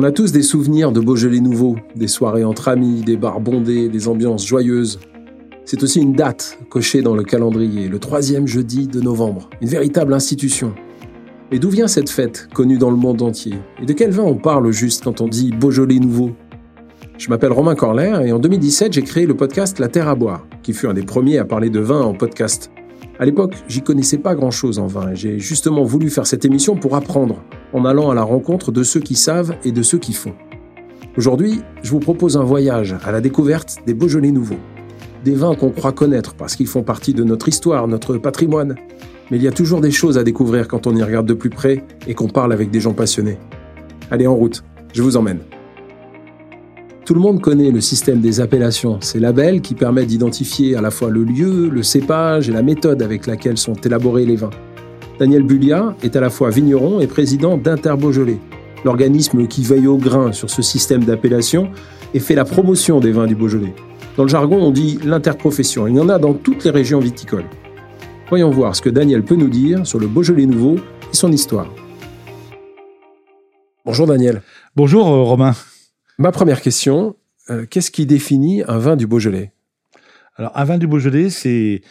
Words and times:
On 0.00 0.04
a 0.04 0.12
tous 0.12 0.30
des 0.30 0.42
souvenirs 0.42 0.92
de 0.92 1.00
Beaujolais 1.00 1.40
nouveau, 1.40 1.74
des 1.96 2.06
soirées 2.06 2.44
entre 2.44 2.68
amis, 2.68 3.00
des 3.00 3.16
bars 3.16 3.40
bondés, 3.40 3.88
des 3.88 4.06
ambiances 4.06 4.46
joyeuses. 4.46 5.00
C'est 5.64 5.82
aussi 5.82 6.00
une 6.00 6.12
date 6.12 6.56
cochée 6.70 7.02
dans 7.02 7.16
le 7.16 7.24
calendrier, 7.24 7.88
le 7.88 7.98
troisième 7.98 8.46
jeudi 8.46 8.86
de 8.86 9.00
novembre, 9.00 9.50
une 9.60 9.66
véritable 9.66 10.14
institution. 10.14 10.72
Et 11.50 11.58
d'où 11.58 11.68
vient 11.68 11.88
cette 11.88 12.10
fête, 12.10 12.48
connue 12.54 12.78
dans 12.78 12.92
le 12.92 12.96
monde 12.96 13.22
entier? 13.22 13.54
Et 13.82 13.86
de 13.86 13.92
quel 13.92 14.12
vin 14.12 14.22
on 14.22 14.36
parle 14.36 14.70
juste 14.70 15.02
quand 15.02 15.20
on 15.20 15.26
dit 15.26 15.50
Beaujolais 15.50 15.98
nouveau? 15.98 16.30
Je 17.18 17.28
m'appelle 17.28 17.50
Romain 17.50 17.74
Corler 17.74 18.20
et 18.24 18.30
en 18.30 18.38
2017 18.38 18.92
j'ai 18.92 19.02
créé 19.02 19.26
le 19.26 19.36
podcast 19.36 19.80
La 19.80 19.88
Terre 19.88 20.06
à 20.06 20.14
boire, 20.14 20.46
qui 20.62 20.74
fut 20.74 20.86
un 20.86 20.94
des 20.94 21.02
premiers 21.02 21.38
à 21.38 21.44
parler 21.44 21.70
de 21.70 21.80
vin 21.80 22.02
en 22.02 22.14
podcast. 22.14 22.70
À 23.20 23.24
l'époque, 23.24 23.56
j'y 23.66 23.82
connaissais 23.82 24.18
pas 24.18 24.36
grand-chose 24.36 24.78
en 24.78 24.86
vin 24.86 25.10
et 25.10 25.16
j'ai 25.16 25.40
justement 25.40 25.82
voulu 25.82 26.08
faire 26.08 26.24
cette 26.24 26.44
émission 26.44 26.76
pour 26.76 26.94
apprendre, 26.94 27.42
en 27.72 27.84
allant 27.84 28.10
à 28.10 28.14
la 28.14 28.22
rencontre 28.22 28.70
de 28.70 28.84
ceux 28.84 29.00
qui 29.00 29.16
savent 29.16 29.56
et 29.64 29.72
de 29.72 29.82
ceux 29.82 29.98
qui 29.98 30.12
font. 30.12 30.34
Aujourd'hui, 31.16 31.60
je 31.82 31.90
vous 31.90 31.98
propose 31.98 32.36
un 32.36 32.44
voyage 32.44 32.94
à 33.04 33.10
la 33.10 33.20
découverte 33.20 33.78
des 33.86 33.94
Beaujolais 33.94 34.30
nouveaux. 34.30 34.60
Des 35.24 35.34
vins 35.34 35.56
qu'on 35.56 35.70
croit 35.70 35.90
connaître 35.90 36.34
parce 36.34 36.54
qu'ils 36.54 36.68
font 36.68 36.84
partie 36.84 37.12
de 37.12 37.24
notre 37.24 37.48
histoire, 37.48 37.88
notre 37.88 38.18
patrimoine. 38.18 38.76
Mais 39.32 39.36
il 39.36 39.42
y 39.42 39.48
a 39.48 39.52
toujours 39.52 39.80
des 39.80 39.90
choses 39.90 40.16
à 40.16 40.22
découvrir 40.22 40.68
quand 40.68 40.86
on 40.86 40.94
y 40.94 41.02
regarde 41.02 41.26
de 41.26 41.34
plus 41.34 41.50
près 41.50 41.84
et 42.06 42.14
qu'on 42.14 42.28
parle 42.28 42.52
avec 42.52 42.70
des 42.70 42.78
gens 42.78 42.94
passionnés. 42.94 43.38
Allez 44.12 44.28
en 44.28 44.36
route, 44.36 44.62
je 44.92 45.02
vous 45.02 45.16
emmène. 45.16 45.40
Tout 47.08 47.14
le 47.14 47.20
monde 47.20 47.40
connaît 47.40 47.70
le 47.70 47.80
système 47.80 48.20
des 48.20 48.42
appellations, 48.42 48.98
ces 49.00 49.18
labels 49.18 49.62
qui 49.62 49.74
permettent 49.74 50.08
d'identifier 50.08 50.76
à 50.76 50.82
la 50.82 50.90
fois 50.90 51.08
le 51.08 51.24
lieu, 51.24 51.70
le 51.70 51.82
cépage 51.82 52.50
et 52.50 52.52
la 52.52 52.60
méthode 52.60 53.00
avec 53.00 53.26
laquelle 53.26 53.56
sont 53.56 53.72
élaborés 53.72 54.26
les 54.26 54.36
vins. 54.36 54.50
Daniel 55.18 55.42
Bullia 55.42 55.96
est 56.02 56.16
à 56.16 56.20
la 56.20 56.28
fois 56.28 56.50
vigneron 56.50 57.00
et 57.00 57.06
président 57.06 57.56
d'Interbeaujolais, 57.56 58.38
l'organisme 58.84 59.46
qui 59.46 59.62
veille 59.62 59.86
au 59.86 59.96
grain 59.96 60.32
sur 60.32 60.50
ce 60.50 60.60
système 60.60 61.02
d'appellation 61.02 61.70
et 62.12 62.20
fait 62.20 62.34
la 62.34 62.44
promotion 62.44 63.00
des 63.00 63.12
vins 63.12 63.26
du 63.26 63.34
Beaujolais. 63.34 63.72
Dans 64.18 64.24
le 64.24 64.28
jargon, 64.28 64.58
on 64.60 64.70
dit 64.70 64.98
l'interprofession. 65.02 65.86
Il 65.86 65.96
y 65.96 66.00
en 66.00 66.10
a 66.10 66.18
dans 66.18 66.34
toutes 66.34 66.64
les 66.64 66.70
régions 66.70 67.00
viticoles. 67.00 67.46
Voyons 68.28 68.50
voir 68.50 68.76
ce 68.76 68.82
que 68.82 68.90
Daniel 68.90 69.22
peut 69.22 69.36
nous 69.36 69.48
dire 69.48 69.86
sur 69.86 69.98
le 69.98 70.08
Beaujolais 70.08 70.44
nouveau 70.44 70.74
et 70.74 71.16
son 71.16 71.32
histoire. 71.32 71.72
Bonjour 73.86 74.06
Daniel. 74.06 74.42
Bonjour 74.76 75.08
euh, 75.08 75.22
Romain. 75.22 75.54
Ma 76.20 76.32
première 76.32 76.60
question, 76.60 77.14
euh, 77.48 77.64
qu'est-ce 77.64 77.92
qui 77.92 78.04
définit 78.04 78.64
un 78.66 78.78
vin 78.78 78.96
du 78.96 79.06
Beaujolais? 79.06 79.52
Alors, 80.34 80.50
un 80.56 80.64
vin 80.64 80.76
du 80.76 80.88
Beaujolais, 80.88 81.30
c'est. 81.30 81.82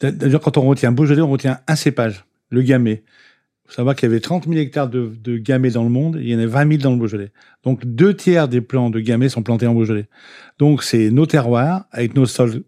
D'ailleurs, 0.00 0.40
quand 0.40 0.56
on 0.56 0.62
retient 0.62 0.90
Beaujolais, 0.90 1.20
on 1.20 1.28
retient 1.28 1.60
un 1.66 1.76
cépage, 1.76 2.24
le 2.48 2.62
gamay. 2.62 3.02
Il 3.04 3.68
faut 3.68 3.74
savoir 3.74 3.94
qu'il 3.94 4.08
y 4.08 4.10
avait 4.10 4.20
30 4.20 4.46
000 4.46 4.56
hectares 4.56 4.88
de, 4.88 5.36
gamay 5.36 5.70
dans 5.70 5.82
le 5.82 5.90
monde, 5.90 6.18
il 6.18 6.30
y 6.30 6.34
en 6.34 6.38
a 6.38 6.46
20 6.46 6.68
000 6.68 6.82
dans 6.82 6.92
le 6.92 6.96
Beaujolais. 6.96 7.30
Donc, 7.62 7.84
deux 7.84 8.14
tiers 8.14 8.48
des 8.48 8.62
plants 8.62 8.88
de 8.88 9.00
gamay 9.00 9.28
sont 9.28 9.42
plantés 9.42 9.66
en 9.66 9.74
Beaujolais. 9.74 10.06
Donc, 10.58 10.82
c'est 10.82 11.10
nos 11.10 11.26
terroirs, 11.26 11.84
avec 11.90 12.14
nos 12.14 12.24
sols, 12.24 12.62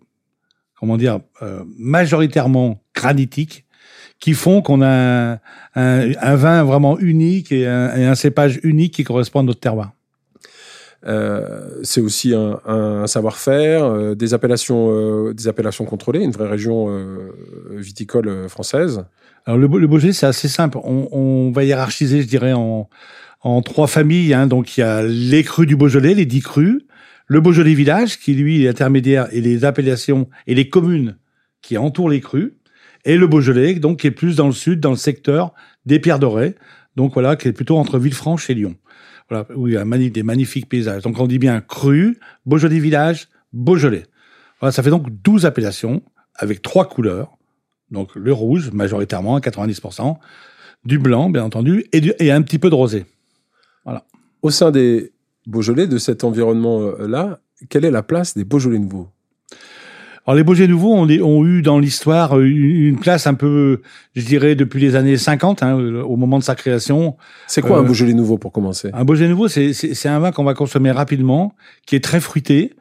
comment 0.79 0.99
dire, 0.99 1.21
euh, 1.41 1.65
majoritairement 1.79 2.83
granitiques, 2.95 3.65
qui 4.19 4.35
font 4.35 4.61
qu'on 4.61 4.83
a 4.83 5.33
un, 5.33 5.39
un, 5.75 6.37
vin 6.37 6.63
vraiment 6.65 6.99
unique 6.99 7.53
et 7.53 7.67
un, 7.67 7.97
et 7.97 8.05
un 8.05 8.15
cépage 8.15 8.61
unique 8.65 8.93
qui 8.93 9.05
correspond 9.05 9.41
à 9.41 9.43
notre 9.45 9.61
terroir. 9.61 9.95
Euh, 11.07 11.81
c'est 11.83 12.01
aussi 12.01 12.35
un, 12.35 12.61
un 12.67 13.07
savoir-faire, 13.07 13.85
euh, 13.85 14.15
des 14.15 14.35
appellations, 14.35 14.89
euh, 14.91 15.33
des 15.33 15.49
appellations 15.49 15.87
contrôlées, 15.87 16.21
une 16.21 16.31
vraie 16.31 16.49
région 16.49 16.89
viticole 17.71 18.49
française. 18.49 19.05
Alors 19.47 19.59
le, 19.59 19.67
le 19.79 19.87
Beaujolais, 19.87 20.13
c'est 20.13 20.27
assez 20.27 20.49
simple. 20.49 20.79
On, 20.85 21.09
on, 21.13 21.53
va 21.53 21.65
hiérarchiser, 21.65 22.23
je 22.23 22.27
dirais, 22.27 22.53
en, 22.53 22.89
en 23.41 23.63
trois 23.63 23.87
familles. 23.87 24.35
Hein. 24.35 24.47
Donc 24.47 24.77
il 24.77 24.81
y 24.81 24.85
a 24.85 25.03
les 25.03 25.43
crus 25.43 25.67
du 25.67 25.77
Beaujolais, 25.77 26.15
les 26.15 26.27
dix 26.27 26.43
crus, 26.43 26.83
le 27.27 27.41
Beaujolais 27.41 27.75
village, 27.75 28.19
qui 28.19 28.35
lui 28.35 28.65
est 28.65 28.69
intermédiaire, 28.69 29.29
et 29.33 29.41
les 29.41 29.65
appellations 29.65 30.29
et 30.47 30.55
les 30.55 30.69
communes 30.69 31.17
qui 31.63 31.79
entourent 31.79 32.11
les 32.11 32.21
crus, 32.21 32.53
et 33.05 33.17
le 33.17 33.27
Beaujolais, 33.27 33.75
donc 33.75 34.01
qui 34.01 34.09
est 34.09 34.11
plus 34.11 34.37
dans 34.37 34.47
le 34.47 34.53
sud, 34.53 34.81
dans 34.81 34.91
le 34.91 34.97
secteur 34.97 35.55
des 35.87 35.99
Pierres 35.99 36.19
Dorées, 36.19 36.57
donc 36.97 37.15
voilà, 37.15 37.37
qui 37.37 37.49
est 37.49 37.53
plutôt 37.53 37.77
entre 37.79 37.99
Villefranche 37.99 38.51
et 38.51 38.55
Lyon. 38.55 38.77
Où 39.55 39.69
il 39.69 39.75
y 39.75 39.77
a 39.77 39.85
des 39.85 40.23
magnifiques 40.25 40.69
paysages. 40.69 41.03
Donc 41.03 41.19
on 41.21 41.29
dit 41.29 41.39
bien 41.39 41.61
cru, 41.61 42.19
Beaujolais 42.47 42.81
village, 42.81 43.29
Beaujolais. 43.53 44.07
Voilà, 44.59 44.73
ça 44.73 44.83
fait 44.83 44.91
donc 44.91 45.09
12 45.23 45.47
appellations 45.47 46.03
avec 46.35 46.63
trois 46.63 46.89
couleurs. 46.89 47.37
Donc 47.93 48.15
le 48.17 48.33
rouge, 48.33 48.73
majoritairement 48.73 49.37
à 49.37 49.41
90%, 49.41 50.17
du 50.85 50.99
blanc, 50.99 51.31
bien 51.31 51.45
entendu, 51.45 51.87
et, 51.93 52.03
et 52.19 52.33
un 52.33 52.43
petit 52.43 52.59
peu 52.59 52.71
de 52.71 52.75
rosé. 52.75 53.07
Voilà. 53.85 54.05
Au 54.43 54.51
sein 54.51 54.71
des 54.71 55.13
Beaujolais, 55.47 55.87
de 55.87 55.99
cet 55.99 56.25
environnement-là, 56.25 57.41
quelle 57.69 57.85
est 57.85 57.91
la 57.91 58.03
place 58.03 58.37
des 58.37 58.45
Beaujolais 58.45 58.79
nouveaux? 58.79 59.09
Alors 60.27 60.37
les 60.37 60.45
Beaujolais 60.45 60.69
nouveaux 60.69 60.95
ont, 60.95 61.09
ont 61.09 61.47
eu 61.47 61.63
dans 61.63 61.79
l'histoire 61.79 62.39
une 62.39 62.99
place 62.99 63.27
un 63.27 63.35
peu, 63.35 63.81
je 64.15 64.25
dirais, 64.25 64.55
depuis 64.55 64.81
les 64.81 64.95
années 64.95 65.17
50, 65.17 65.63
hein, 65.63 65.75
au 65.77 66.17
moment 66.17 66.39
de 66.39 66.45
sa 66.45 66.55
création. 66.55 67.17
C'est 67.47 67.63
quoi 67.63 67.79
euh, 67.79 67.81
un 67.81 67.85
Beaujolais 67.85 68.13
nouveau 68.13 68.37
pour 68.37 68.53
commencer? 68.53 68.91
Un 68.93 69.05
Beaujolais 69.05 69.31
nouveau, 69.31 69.49
c'est 69.49 70.07
un 70.07 70.19
vin 70.19 70.31
qu'on 70.31 70.45
va 70.45 70.55
consommer 70.55 70.91
rapidement, 70.91 71.55
qui 71.87 71.97
est 71.97 72.05
très 72.05 72.21
fruité. 72.21 72.75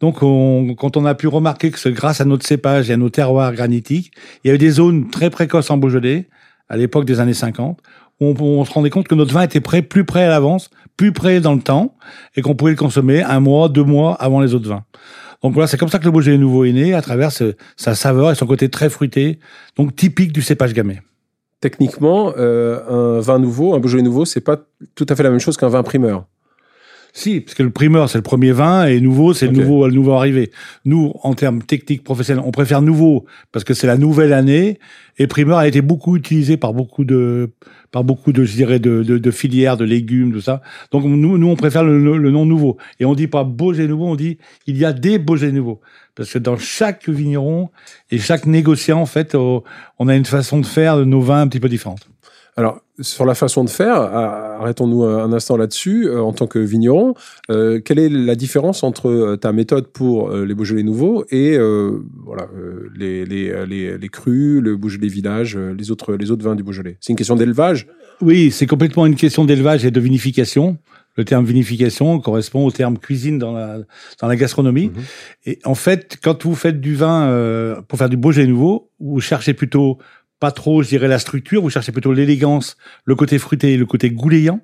Donc, 0.00 0.22
on, 0.22 0.74
quand 0.76 0.96
on 0.96 1.06
a 1.06 1.14
pu 1.14 1.26
remarquer 1.26 1.70
que 1.70 1.88
grâce 1.88 2.20
à 2.20 2.26
notre 2.26 2.46
cépage 2.46 2.90
et 2.90 2.92
à 2.92 2.96
nos 2.96 3.10
terroirs 3.10 3.52
granitiques, 3.54 4.12
il 4.42 4.48
y 4.48 4.50
avait 4.50 4.58
des 4.58 4.70
zones 4.70 5.08
très 5.08 5.30
précoces 5.30 5.70
en 5.70 5.78
Beaujolais, 5.78 6.28
à 6.68 6.76
l'époque 6.76 7.06
des 7.06 7.20
années 7.20 7.34
50, 7.34 7.80
où 8.20 8.26
on, 8.26 8.34
on, 8.40 8.64
se 8.64 8.72
rendait 8.72 8.90
compte 8.90 9.08
que 9.08 9.14
notre 9.14 9.32
vin 9.32 9.42
était 9.42 9.60
prêt, 9.60 9.80
plus 9.80 10.04
près 10.04 10.24
à 10.24 10.28
l'avance, 10.28 10.70
plus 10.96 11.12
près 11.12 11.40
dans 11.40 11.54
le 11.54 11.62
temps, 11.62 11.96
et 12.36 12.42
qu'on 12.42 12.54
pouvait 12.54 12.72
le 12.72 12.76
consommer 12.76 13.22
un 13.22 13.40
mois, 13.40 13.68
deux 13.68 13.84
mois 13.84 14.14
avant 14.14 14.40
les 14.40 14.54
autres 14.54 14.68
vins. 14.68 14.84
Donc 15.42 15.54
voilà, 15.54 15.66
c'est 15.66 15.76
comme 15.76 15.88
ça 15.88 15.98
que 15.98 16.04
le 16.04 16.10
Beaujolais 16.10 16.38
nouveau 16.38 16.64
est 16.64 16.72
né, 16.72 16.94
à 16.94 17.02
travers 17.02 17.30
sa 17.32 17.94
saveur 17.94 18.30
et 18.30 18.34
son 18.34 18.46
côté 18.46 18.68
très 18.68 18.90
fruité, 18.90 19.38
donc 19.76 19.94
typique 19.94 20.32
du 20.32 20.42
cépage 20.42 20.72
gamay. 20.72 21.02
Techniquement, 21.60 22.32
euh, 22.36 23.18
un 23.18 23.20
vin 23.20 23.38
nouveau, 23.38 23.74
un 23.74 23.78
Beaujolais 23.78 24.02
nouveau, 24.02 24.24
c'est 24.24 24.40
pas 24.40 24.58
tout 24.94 25.06
à 25.08 25.16
fait 25.16 25.22
la 25.22 25.30
même 25.30 25.40
chose 25.40 25.56
qu'un 25.56 25.68
vin 25.68 25.82
primeur. 25.82 26.26
Si, 27.16 27.40
parce 27.40 27.54
que 27.54 27.62
le 27.62 27.70
primeur, 27.70 28.10
c'est 28.10 28.18
le 28.18 28.22
premier 28.22 28.50
vin, 28.50 28.86
et 28.86 29.00
nouveau, 29.00 29.34
c'est 29.34 29.46
okay. 29.46 29.54
le 29.54 29.62
nouveau, 29.62 29.86
le 29.86 29.94
nouveau 29.94 30.12
arrivé. 30.14 30.50
Nous, 30.84 31.12
en 31.22 31.34
termes 31.34 31.62
techniques 31.62 32.02
professionnels, 32.02 32.42
on 32.44 32.50
préfère 32.50 32.82
nouveau, 32.82 33.24
parce 33.52 33.64
que 33.64 33.72
c'est 33.72 33.86
la 33.86 33.96
nouvelle 33.96 34.32
année, 34.32 34.80
et 35.18 35.28
primeur 35.28 35.58
a 35.58 35.68
été 35.68 35.80
beaucoup 35.80 36.16
utilisé 36.16 36.56
par 36.56 36.74
beaucoup 36.74 37.04
de, 37.04 37.52
par 37.92 38.02
beaucoup 38.02 38.32
de, 38.32 38.42
je 38.42 38.56
dirais, 38.56 38.80
de, 38.80 39.04
de, 39.04 39.18
de 39.18 39.30
filières, 39.30 39.76
de 39.76 39.84
légumes, 39.84 40.32
tout 40.32 40.40
ça. 40.40 40.60
Donc, 40.90 41.04
nous, 41.04 41.38
nous, 41.38 41.46
on 41.46 41.54
préfère 41.54 41.84
le, 41.84 42.02
le, 42.02 42.18
le 42.18 42.30
nom 42.32 42.46
nouveau. 42.46 42.78
Et 42.98 43.04
on 43.04 43.14
dit 43.14 43.28
pas 43.28 43.44
Beaujolais 43.44 43.86
nouveau, 43.86 44.06
on 44.06 44.16
dit, 44.16 44.38
il 44.66 44.76
y 44.76 44.84
a 44.84 44.92
des 44.92 45.20
Beaujolais 45.20 45.52
nouveaux. 45.52 45.80
Parce 46.16 46.32
que 46.32 46.40
dans 46.40 46.58
chaque 46.58 47.08
vigneron 47.08 47.70
et 48.10 48.18
chaque 48.18 48.44
négociant, 48.44 49.00
en 49.00 49.06
fait, 49.06 49.36
on 49.36 50.08
a 50.08 50.16
une 50.16 50.24
façon 50.24 50.58
de 50.58 50.66
faire 50.66 50.98
de 50.98 51.04
nos 51.04 51.20
vins 51.20 51.42
un 51.42 51.46
petit 51.46 51.60
peu 51.60 51.68
différente. 51.68 52.08
Alors, 52.56 52.80
sur 53.00 53.24
la 53.24 53.34
façon 53.34 53.64
de 53.64 53.70
faire, 53.70 53.96
arrêtons-nous 53.96 55.02
un 55.02 55.32
instant 55.32 55.56
là-dessus, 55.56 56.06
euh, 56.06 56.20
en 56.20 56.32
tant 56.32 56.46
que 56.46 56.60
vigneron, 56.60 57.14
euh, 57.50 57.80
quelle 57.80 57.98
est 57.98 58.08
la 58.08 58.36
différence 58.36 58.84
entre 58.84 59.08
euh, 59.08 59.36
ta 59.36 59.52
méthode 59.52 59.88
pour 59.88 60.30
euh, 60.30 60.44
les 60.44 60.54
Beaujolais 60.54 60.84
nouveaux 60.84 61.24
et 61.30 61.58
euh, 61.58 61.98
voilà, 62.24 62.46
les, 62.96 63.24
les, 63.24 63.66
les, 63.66 63.98
les, 63.98 64.08
crus, 64.08 64.62
le 64.62 64.76
Beaujolais 64.76 65.08
village, 65.08 65.56
les 65.56 65.90
autres, 65.90 66.14
les 66.14 66.30
autres 66.30 66.44
vins 66.44 66.54
du 66.54 66.62
Beaujolais? 66.62 66.96
C'est 67.00 67.12
une 67.12 67.16
question 67.16 67.34
d'élevage? 67.34 67.88
Oui, 68.20 68.52
c'est 68.52 68.66
complètement 68.66 69.06
une 69.06 69.16
question 69.16 69.44
d'élevage 69.44 69.84
et 69.84 69.90
de 69.90 70.00
vinification. 70.00 70.78
Le 71.16 71.24
terme 71.24 71.44
vinification 71.44 72.20
correspond 72.20 72.64
au 72.64 72.70
terme 72.70 72.98
cuisine 72.98 73.38
dans 73.38 73.52
la, 73.52 73.78
dans 74.20 74.28
la 74.28 74.36
gastronomie. 74.36 74.88
Mmh. 74.88 75.00
Et 75.46 75.58
en 75.64 75.74
fait, 75.74 76.18
quand 76.22 76.44
vous 76.44 76.54
faites 76.54 76.80
du 76.80 76.94
vin 76.94 77.82
pour 77.88 77.98
faire 77.98 78.08
du 78.08 78.16
Beaujolais 78.16 78.46
nouveau, 78.46 78.90
vous 79.00 79.20
cherchez 79.20 79.54
plutôt 79.54 79.98
pas 80.40 80.50
trop, 80.50 80.82
je 80.82 80.88
dirais, 80.88 81.08
la 81.08 81.18
structure. 81.18 81.62
Vous 81.62 81.70
cherchez 81.70 81.92
plutôt 81.92 82.12
l'élégance, 82.12 82.76
le 83.04 83.14
côté 83.14 83.38
fruité, 83.38 83.76
le 83.76 83.86
côté 83.86 84.10
gouléant, 84.10 84.60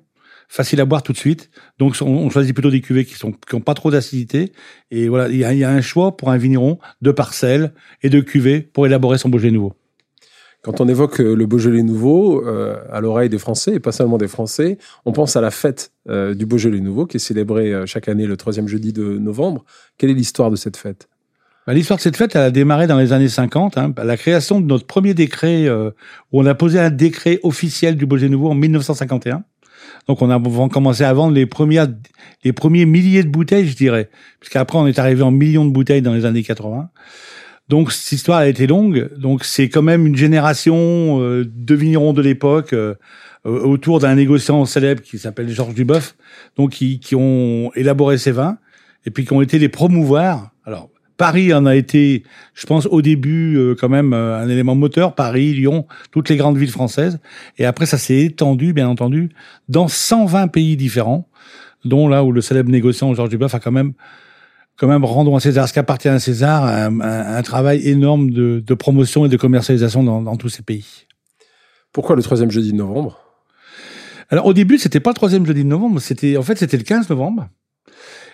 facile 0.47 0.81
à 0.81 0.85
boire 0.85 1.03
tout 1.03 1.13
de 1.13 1.17
suite. 1.17 1.49
Donc, 1.79 1.95
on, 2.01 2.29
choisit 2.29 2.53
plutôt 2.53 2.71
des 2.71 2.81
cuvées 2.81 3.05
qui 3.05 3.15
sont 3.15 3.33
ont 3.53 3.61
pas 3.61 3.73
trop 3.73 3.91
d'acidité. 3.91 4.51
Et 4.91 5.07
voilà, 5.07 5.29
il 5.29 5.37
y 5.37 5.63
a, 5.63 5.69
un 5.69 5.81
choix 5.81 6.17
pour 6.17 6.29
un 6.29 6.37
vigneron 6.37 6.79
de 7.01 7.11
parcelles 7.11 7.73
et 8.03 8.09
de 8.09 8.19
cuvées 8.19 8.61
pour 8.61 8.85
élaborer 8.85 9.17
son 9.17 9.29
Beaujolais 9.29 9.51
nouveau. 9.51 9.73
Quand 10.61 10.79
on 10.79 10.87
évoque 10.87 11.17
le 11.17 11.45
Beaujolais 11.47 11.81
nouveau 11.81 12.45
euh, 12.45 12.77
à 12.91 13.01
l'oreille 13.01 13.29
des 13.29 13.39
Français 13.39 13.73
et 13.75 13.79
pas 13.79 13.91
seulement 13.91 14.19
des 14.19 14.27
Français, 14.27 14.77
on 15.05 15.11
pense 15.11 15.35
à 15.35 15.41
la 15.41 15.49
fête 15.49 15.91
euh, 16.07 16.35
du 16.35 16.45
Beaujolais 16.45 16.81
nouveau 16.81 17.07
qui 17.07 17.17
est 17.17 17.19
célébrée 17.19 17.73
euh, 17.73 17.85
chaque 17.87 18.07
année 18.07 18.27
le 18.27 18.37
troisième 18.37 18.67
jeudi 18.67 18.93
de 18.93 19.17
novembre. 19.17 19.65
Quelle 19.97 20.11
est 20.11 20.15
l'histoire 20.15 20.51
de 20.51 20.55
cette 20.55 20.77
fête? 20.77 21.09
L'histoire 21.67 21.97
de 21.97 22.01
cette 22.01 22.17
fête, 22.17 22.35
elle 22.35 22.41
a 22.41 22.51
démarré 22.51 22.87
dans 22.87 22.97
les 22.97 23.13
années 23.13 23.29
50, 23.29 23.77
hein, 23.77 23.93
la 24.03 24.17
création 24.17 24.59
de 24.59 24.65
notre 24.65 24.87
premier 24.87 25.13
décret, 25.13 25.67
euh, 25.67 25.91
où 26.31 26.41
on 26.41 26.45
a 26.47 26.55
posé 26.55 26.79
un 26.79 26.89
décret 26.89 27.39
officiel 27.43 27.95
du 27.95 28.07
Beaujolais 28.07 28.31
Nouveau 28.31 28.49
en 28.49 28.55
1951. 28.55 29.43
Donc 30.07 30.23
on 30.23 30.31
a 30.31 30.69
commencé 30.69 31.03
à 31.03 31.13
vendre 31.13 31.35
les 31.35 31.45
premières, 31.45 31.87
les 32.43 32.51
premiers 32.51 32.85
milliers 32.85 33.23
de 33.23 33.29
bouteilles, 33.29 33.67
je 33.67 33.75
dirais, 33.75 34.09
puisqu'après 34.39 34.79
on 34.79 34.87
est 34.87 34.97
arrivé 34.97 35.21
en 35.21 35.29
millions 35.29 35.65
de 35.65 35.69
bouteilles 35.69 36.01
dans 36.01 36.13
les 36.13 36.25
années 36.25 36.41
80. 36.41 36.89
Donc 37.69 37.91
cette 37.91 38.11
histoire 38.11 38.39
a 38.39 38.47
été 38.47 38.65
longue. 38.65 39.11
Donc 39.17 39.45
c'est 39.45 39.69
quand 39.69 39.83
même 39.83 40.07
une 40.07 40.17
génération 40.17 41.21
euh, 41.21 41.45
de 41.45 41.75
vignerons 41.75 42.13
de 42.13 42.23
l'époque, 42.23 42.73
euh, 42.73 42.95
autour 43.43 43.99
d'un 43.99 44.15
négociant 44.15 44.65
célèbre 44.65 45.01
qui 45.01 45.19
s'appelle 45.19 45.49
Georges 45.49 45.73
Duboeuf, 45.73 46.15
donc 46.57 46.71
qui, 46.71 46.99
qui 46.99 47.15
ont 47.15 47.71
élaboré 47.75 48.17
ces 48.17 48.31
vins 48.31 48.57
et 49.05 49.11
puis 49.11 49.25
qui 49.25 49.33
ont 49.33 49.41
été 49.41 49.57
les 49.57 49.69
promouvoirs. 49.69 50.51
Alors 50.65 50.90
Paris 51.21 51.53
en 51.53 51.67
a 51.67 51.75
été, 51.75 52.23
je 52.55 52.65
pense, 52.65 52.87
au 52.87 53.03
début 53.03 53.55
euh, 53.55 53.75
quand 53.79 53.89
même 53.89 54.11
euh, 54.11 54.39
un 54.39 54.49
élément 54.49 54.73
moteur. 54.73 55.13
Paris, 55.13 55.53
Lyon, 55.53 55.85
toutes 56.09 56.29
les 56.29 56.35
grandes 56.35 56.57
villes 56.57 56.71
françaises. 56.71 57.19
Et 57.59 57.65
après, 57.65 57.85
ça 57.85 57.99
s'est 57.99 58.21
étendu, 58.21 58.73
bien 58.73 58.89
entendu, 58.89 59.29
dans 59.69 59.87
120 59.87 60.47
pays 60.47 60.77
différents, 60.77 61.29
dont 61.85 62.07
là 62.07 62.23
où 62.23 62.31
le 62.31 62.41
célèbre 62.41 62.71
négociant 62.71 63.13
Georges 63.13 63.29
Duboeuf 63.29 63.53
a 63.53 63.59
quand 63.59 63.71
même 63.71 63.93
quand 64.77 64.87
même 64.87 65.05
rendons 65.05 65.35
à 65.35 65.39
César 65.39 65.69
ce 65.69 65.73
qu'appartient 65.73 66.09
à 66.09 66.17
César, 66.17 66.65
un, 66.65 67.41
travail 67.43 67.87
énorme 67.87 68.31
de, 68.31 68.63
de, 68.65 68.73
promotion 68.73 69.23
et 69.23 69.29
de 69.29 69.37
commercialisation 69.37 70.01
dans, 70.01 70.23
dans 70.23 70.37
tous 70.37 70.49
ces 70.49 70.63
pays. 70.63 71.05
Pourquoi 71.93 72.15
le 72.15 72.23
troisième 72.23 72.49
jeudi 72.49 72.71
de 72.71 72.77
novembre? 72.77 73.19
Alors 74.31 74.47
au 74.47 74.53
début, 74.53 74.79
c'était 74.79 74.99
pas 74.99 75.11
le 75.11 75.15
troisième 75.15 75.45
jeudi 75.45 75.63
de 75.63 75.69
novembre, 75.69 76.01
c'était 76.01 76.35
en 76.35 76.41
fait 76.41 76.57
c'était 76.57 76.77
le 76.77 76.83
15 76.83 77.11
novembre. 77.11 77.47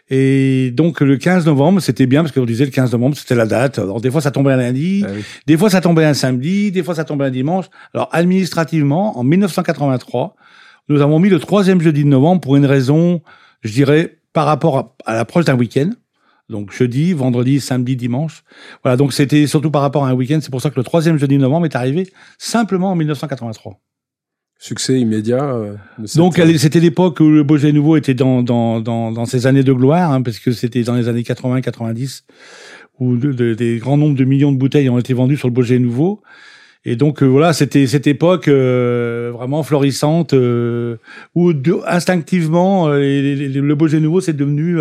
Et 0.10 0.72
donc 0.72 1.02
le 1.02 1.18
15 1.18 1.46
novembre, 1.46 1.82
c'était 1.82 2.06
bien 2.06 2.24
parce 2.24 2.34
qu'on 2.34 2.46
disait 2.46 2.66
le 2.66 2.72
15 2.72 2.94
novembre, 2.94 3.18
c'était 3.18 3.36
la 3.36 3.46
date. 3.46 3.80
Alors 3.80 4.00
des 4.00 4.10
fois 4.10 4.22
ça 4.22 4.32
tombait 4.32 4.54
un 4.54 4.58
lundi, 4.58 5.04
ah 5.06 5.12
des 5.46 5.58
fois 5.58 5.70
ça 5.70 5.82
tombait 5.82 6.06
un 6.06 6.14
samedi, 6.14 6.72
des 6.72 6.84
fois 6.84 6.96
ça 6.96 7.04
tombait 7.04 7.26
un 7.26 7.32
dimanche. 7.32 7.66
Alors 7.94 8.10
administrativement, 8.14 9.18
en 9.18 9.24
1983, 9.24 10.36
nous 10.90 11.02
avons 11.02 11.20
mis 11.20 11.30
le 11.30 11.40
troisième 11.40 11.82
jeudi 11.82 12.04
de 12.04 12.10
novembre 12.10 12.42
pour 12.42 12.56
une 12.56 12.66
raison, 12.66 13.22
je 13.62 13.74
dirais, 13.74 14.20
par 14.32 14.46
rapport 14.46 14.96
à, 15.06 15.14
l'approche 15.14 15.46
d'un 15.46 15.58
week-end. 15.58 15.90
Donc 16.48 16.72
jeudi, 16.72 17.12
vendredi, 17.12 17.60
samedi, 17.60 17.98
dimanche. 17.98 18.44
Voilà, 18.84 18.96
donc 18.96 19.12
c'était 19.12 19.48
surtout 19.48 19.72
par 19.72 19.82
rapport 19.82 20.06
à 20.06 20.10
un 20.10 20.14
week-end. 20.14 20.40
C'est 20.42 20.52
pour 20.52 20.62
ça 20.62 20.70
que 20.70 20.78
le 20.78 20.84
troisième 20.84 21.18
jeudi 21.18 21.36
de 21.36 21.42
novembre 21.42 21.66
est 21.66 21.76
arrivé 21.76 22.10
simplement 22.38 22.92
en 22.92 22.96
1983. 22.96 23.78
Succès 24.60 25.00
immédiat. 25.00 25.44
Euh, 25.44 25.76
Donc 26.16 26.42
c'était 26.58 26.80
l'époque 26.80 27.20
où 27.20 27.30
le 27.30 27.44
Beaujolais 27.44 27.74
nouveau 27.74 27.96
était 27.96 28.16
dans 28.16 28.42
dans 28.42 28.80
dans, 28.80 29.12
dans 29.12 29.26
ses 29.26 29.46
années 29.46 29.64
de 29.64 29.74
gloire, 29.74 30.12
hein, 30.12 30.22
parce 30.22 30.40
que 30.40 30.52
c'était 30.52 30.84
dans 30.84 30.96
les 30.96 31.08
années 31.08 31.22
80-90 31.22 32.24
où 33.00 33.16
des 33.16 33.78
grands 33.78 33.98
nombres 33.98 34.18
de 34.18 34.26
millions 34.26 34.52
de 34.52 34.58
bouteilles 34.58 34.90
ont 34.90 34.98
été 34.98 35.14
vendues 35.14 35.38
sur 35.38 35.48
le 35.48 35.54
Beaujolais 35.54 35.80
nouveau. 35.80 36.22
Et 36.86 36.96
donc 36.96 37.22
euh, 37.22 37.28
voilà, 37.28 37.54
c'était 37.54 37.86
cette 37.86 38.08
époque 38.08 38.48
euh, 38.48 39.32
vraiment 39.32 39.62
florissante 39.62 40.34
où 40.34 41.54
instinctivement 41.86 42.88
le 42.90 43.74
Beaujolais 43.76 44.02
nouveau 44.02 44.22
c'est 44.22 44.34
devenu 44.34 44.80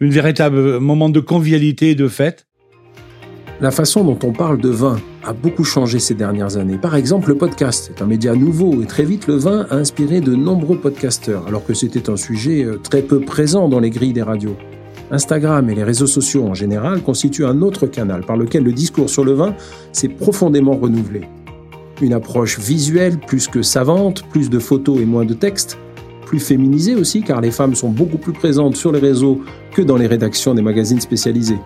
une 0.00 0.10
véritable 0.10 0.80
moment 0.80 1.10
de 1.10 1.20
convivialité 1.20 1.90
et 1.90 1.94
de 1.94 2.08
fête. 2.08 2.46
La 3.60 3.70
façon 3.70 4.04
dont 4.04 4.18
on 4.24 4.32
parle 4.32 4.56
de 4.56 4.70
vin 4.70 4.96
a 5.22 5.34
beaucoup 5.34 5.64
changé 5.64 5.98
ces 5.98 6.14
dernières 6.14 6.56
années. 6.56 6.78
Par 6.78 6.96
exemple, 6.96 7.28
le 7.28 7.34
podcast 7.34 7.92
est 7.94 8.00
un 8.00 8.06
média 8.06 8.34
nouveau 8.34 8.80
et 8.80 8.86
très 8.86 9.04
vite 9.04 9.26
le 9.26 9.34
vin 9.34 9.66
a 9.68 9.74
inspiré 9.74 10.22
de 10.22 10.34
nombreux 10.34 10.78
podcasteurs, 10.78 11.46
alors 11.46 11.66
que 11.66 11.74
c'était 11.74 12.08
un 12.08 12.16
sujet 12.16 12.64
euh, 12.64 12.78
très 12.78 13.02
peu 13.02 13.20
présent 13.20 13.68
dans 13.68 13.78
les 13.78 13.90
grilles 13.90 14.14
des 14.14 14.22
radios. 14.22 14.56
Instagram 15.10 15.68
et 15.68 15.74
les 15.74 15.84
réseaux 15.84 16.06
sociaux 16.06 16.44
en 16.44 16.54
général 16.54 17.02
constituent 17.02 17.44
un 17.44 17.60
autre 17.60 17.86
canal 17.86 18.24
par 18.24 18.38
lequel 18.38 18.62
le 18.62 18.72
discours 18.72 19.10
sur 19.10 19.26
le 19.26 19.32
vin 19.32 19.54
s'est 19.92 20.08
profondément 20.08 20.76
renouvelé. 20.76 21.20
Une 22.00 22.14
approche 22.14 22.58
visuelle 22.58 23.18
plus 23.18 23.46
que 23.46 23.60
savante, 23.60 24.22
plus 24.30 24.48
de 24.48 24.58
photos 24.58 25.00
et 25.00 25.04
moins 25.04 25.26
de 25.26 25.34
textes, 25.34 25.76
plus 26.24 26.40
féminisée 26.40 26.94
aussi 26.94 27.20
car 27.22 27.42
les 27.42 27.50
femmes 27.50 27.74
sont 27.74 27.90
beaucoup 27.90 28.16
plus 28.16 28.32
présentes 28.32 28.76
sur 28.76 28.90
les 28.90 29.00
réseaux 29.00 29.42
que 29.74 29.82
dans 29.82 29.98
les 29.98 30.06
rédactions 30.06 30.54
des 30.54 30.62
magazines 30.62 31.00
spécialisés 31.00 31.58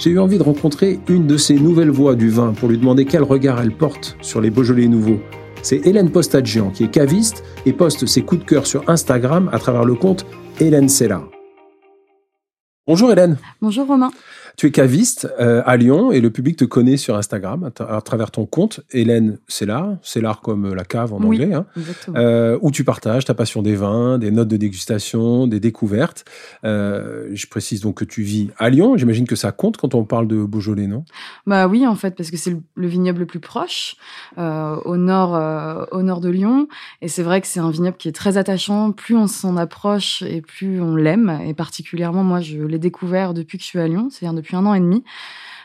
j'ai 0.00 0.10
eu 0.10 0.18
envie 0.18 0.38
de 0.38 0.42
rencontrer 0.42 0.98
une 1.08 1.26
de 1.26 1.36
ces 1.36 1.54
nouvelles 1.54 1.90
voix 1.90 2.14
du 2.14 2.30
vin 2.30 2.54
pour 2.54 2.70
lui 2.70 2.78
demander 2.78 3.04
quel 3.04 3.22
regard 3.22 3.60
elle 3.60 3.70
porte 3.70 4.16
sur 4.22 4.40
les 4.40 4.50
Beaujolais 4.50 4.88
nouveaux. 4.88 5.20
C'est 5.62 5.86
Hélène 5.86 6.10
Postadjian 6.10 6.70
qui 6.70 6.84
est 6.84 6.90
caviste 6.90 7.44
et 7.66 7.74
poste 7.74 8.06
ses 8.06 8.22
coups 8.22 8.40
de 8.40 8.46
cœur 8.46 8.66
sur 8.66 8.88
Instagram 8.88 9.50
à 9.52 9.58
travers 9.58 9.84
le 9.84 9.94
compte 9.94 10.24
Hélène 10.58 10.88
Sella. 10.88 11.22
Bonjour 12.86 13.12
Hélène. 13.12 13.36
Bonjour 13.60 13.86
Romain. 13.86 14.10
Tu 14.56 14.66
es 14.66 14.70
caviste 14.70 15.28
euh, 15.38 15.62
à 15.66 15.76
Lyon 15.76 16.12
et 16.12 16.20
le 16.20 16.30
public 16.30 16.56
te 16.56 16.64
connaît 16.64 16.96
sur 16.96 17.16
Instagram 17.16 17.70
à, 17.78 18.00
travers 18.00 18.30
ton 18.30 18.46
compte 18.46 18.80
Hélène 18.90 19.38
Cellar, 19.48 19.96
Cellar 20.02 20.40
comme 20.40 20.74
la 20.74 20.84
cave 20.84 21.12
en 21.12 21.22
anglais, 21.22 21.52
hein, 21.54 21.66
euh, 22.14 22.58
où 22.62 22.70
tu 22.70 22.84
partages 22.84 23.24
ta 23.24 23.34
passion 23.34 23.62
des 23.62 23.74
vins, 23.74 24.18
des 24.18 24.30
notes 24.30 24.48
de 24.48 24.56
dégustation, 24.56 25.46
des 25.46 25.60
découvertes. 25.60 26.24
Euh, 26.64 27.28
je 27.32 27.46
précise 27.46 27.80
donc 27.80 27.96
que 27.96 28.04
tu 28.04 28.22
vis 28.22 28.50
à 28.58 28.70
Lyon. 28.70 28.96
J'imagine 28.96 29.26
que 29.26 29.36
ça 29.36 29.52
compte 29.52 29.76
quand 29.76 29.94
on 29.94 30.04
parle 30.04 30.26
de 30.26 30.44
Beaujolais, 30.44 30.86
non? 30.86 31.04
Bah 31.46 31.66
oui, 31.66 31.86
en 31.86 31.94
fait, 31.94 32.16
parce 32.16 32.30
que 32.30 32.36
c'est 32.36 32.56
le, 32.74 32.86
vignoble 32.86 33.20
le 33.20 33.26
plus 33.26 33.40
proche, 33.40 33.96
au 34.36 34.96
nord, 34.96 35.88
au 35.92 36.02
nord 36.02 36.20
de 36.20 36.28
Lyon, 36.28 36.68
et 37.02 37.08
c'est 37.08 37.22
vrai 37.22 37.40
que 37.40 37.46
c'est 37.46 37.60
un 37.60 37.70
vignoble 37.70 37.96
qui 37.96 38.08
est 38.08 38.12
très 38.12 38.36
attachant. 38.36 38.92
Plus 38.92 39.16
on 39.16 39.26
s'en 39.26 39.56
approche 39.56 40.22
et 40.22 40.40
plus 40.40 40.80
on 40.80 40.96
l'aime. 40.96 41.40
Et 41.44 41.54
particulièrement, 41.54 42.24
moi, 42.24 42.40
je 42.40 42.58
l'ai 42.58 42.78
découvert 42.78 43.34
depuis 43.34 43.58
que 43.58 43.64
je 43.64 43.68
suis 43.68 43.78
à 43.78 43.88
Lyon, 43.88 44.08
c'est-à-dire 44.10 44.39
depuis 44.40 44.56
un 44.56 44.66
an 44.66 44.74
et 44.74 44.80
demi. 44.80 45.04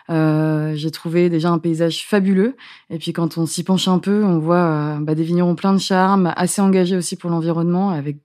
Euh, 0.10 0.74
j'ai 0.76 0.92
trouvé 0.92 1.30
déjà 1.30 1.50
un 1.50 1.60
paysage 1.60 2.06
fabuleux. 2.06 2.56
Et 2.90 2.98
puis 2.98 3.14
quand 3.14 3.38
on 3.38 3.46
s'y 3.46 3.64
penche 3.64 3.88
un 3.88 4.00
peu, 4.00 4.24
on 4.24 4.40
voit 4.40 4.58
euh, 4.58 4.98
bah, 5.00 5.16
des 5.16 5.24
vignerons 5.24 5.56
pleins 5.56 5.74
de 5.74 5.80
charme, 5.80 6.34
assez 6.36 6.62
engagés 6.62 6.96
aussi 6.96 7.16
pour 7.16 7.30
l'environnement, 7.30 7.90
avec 7.90 8.18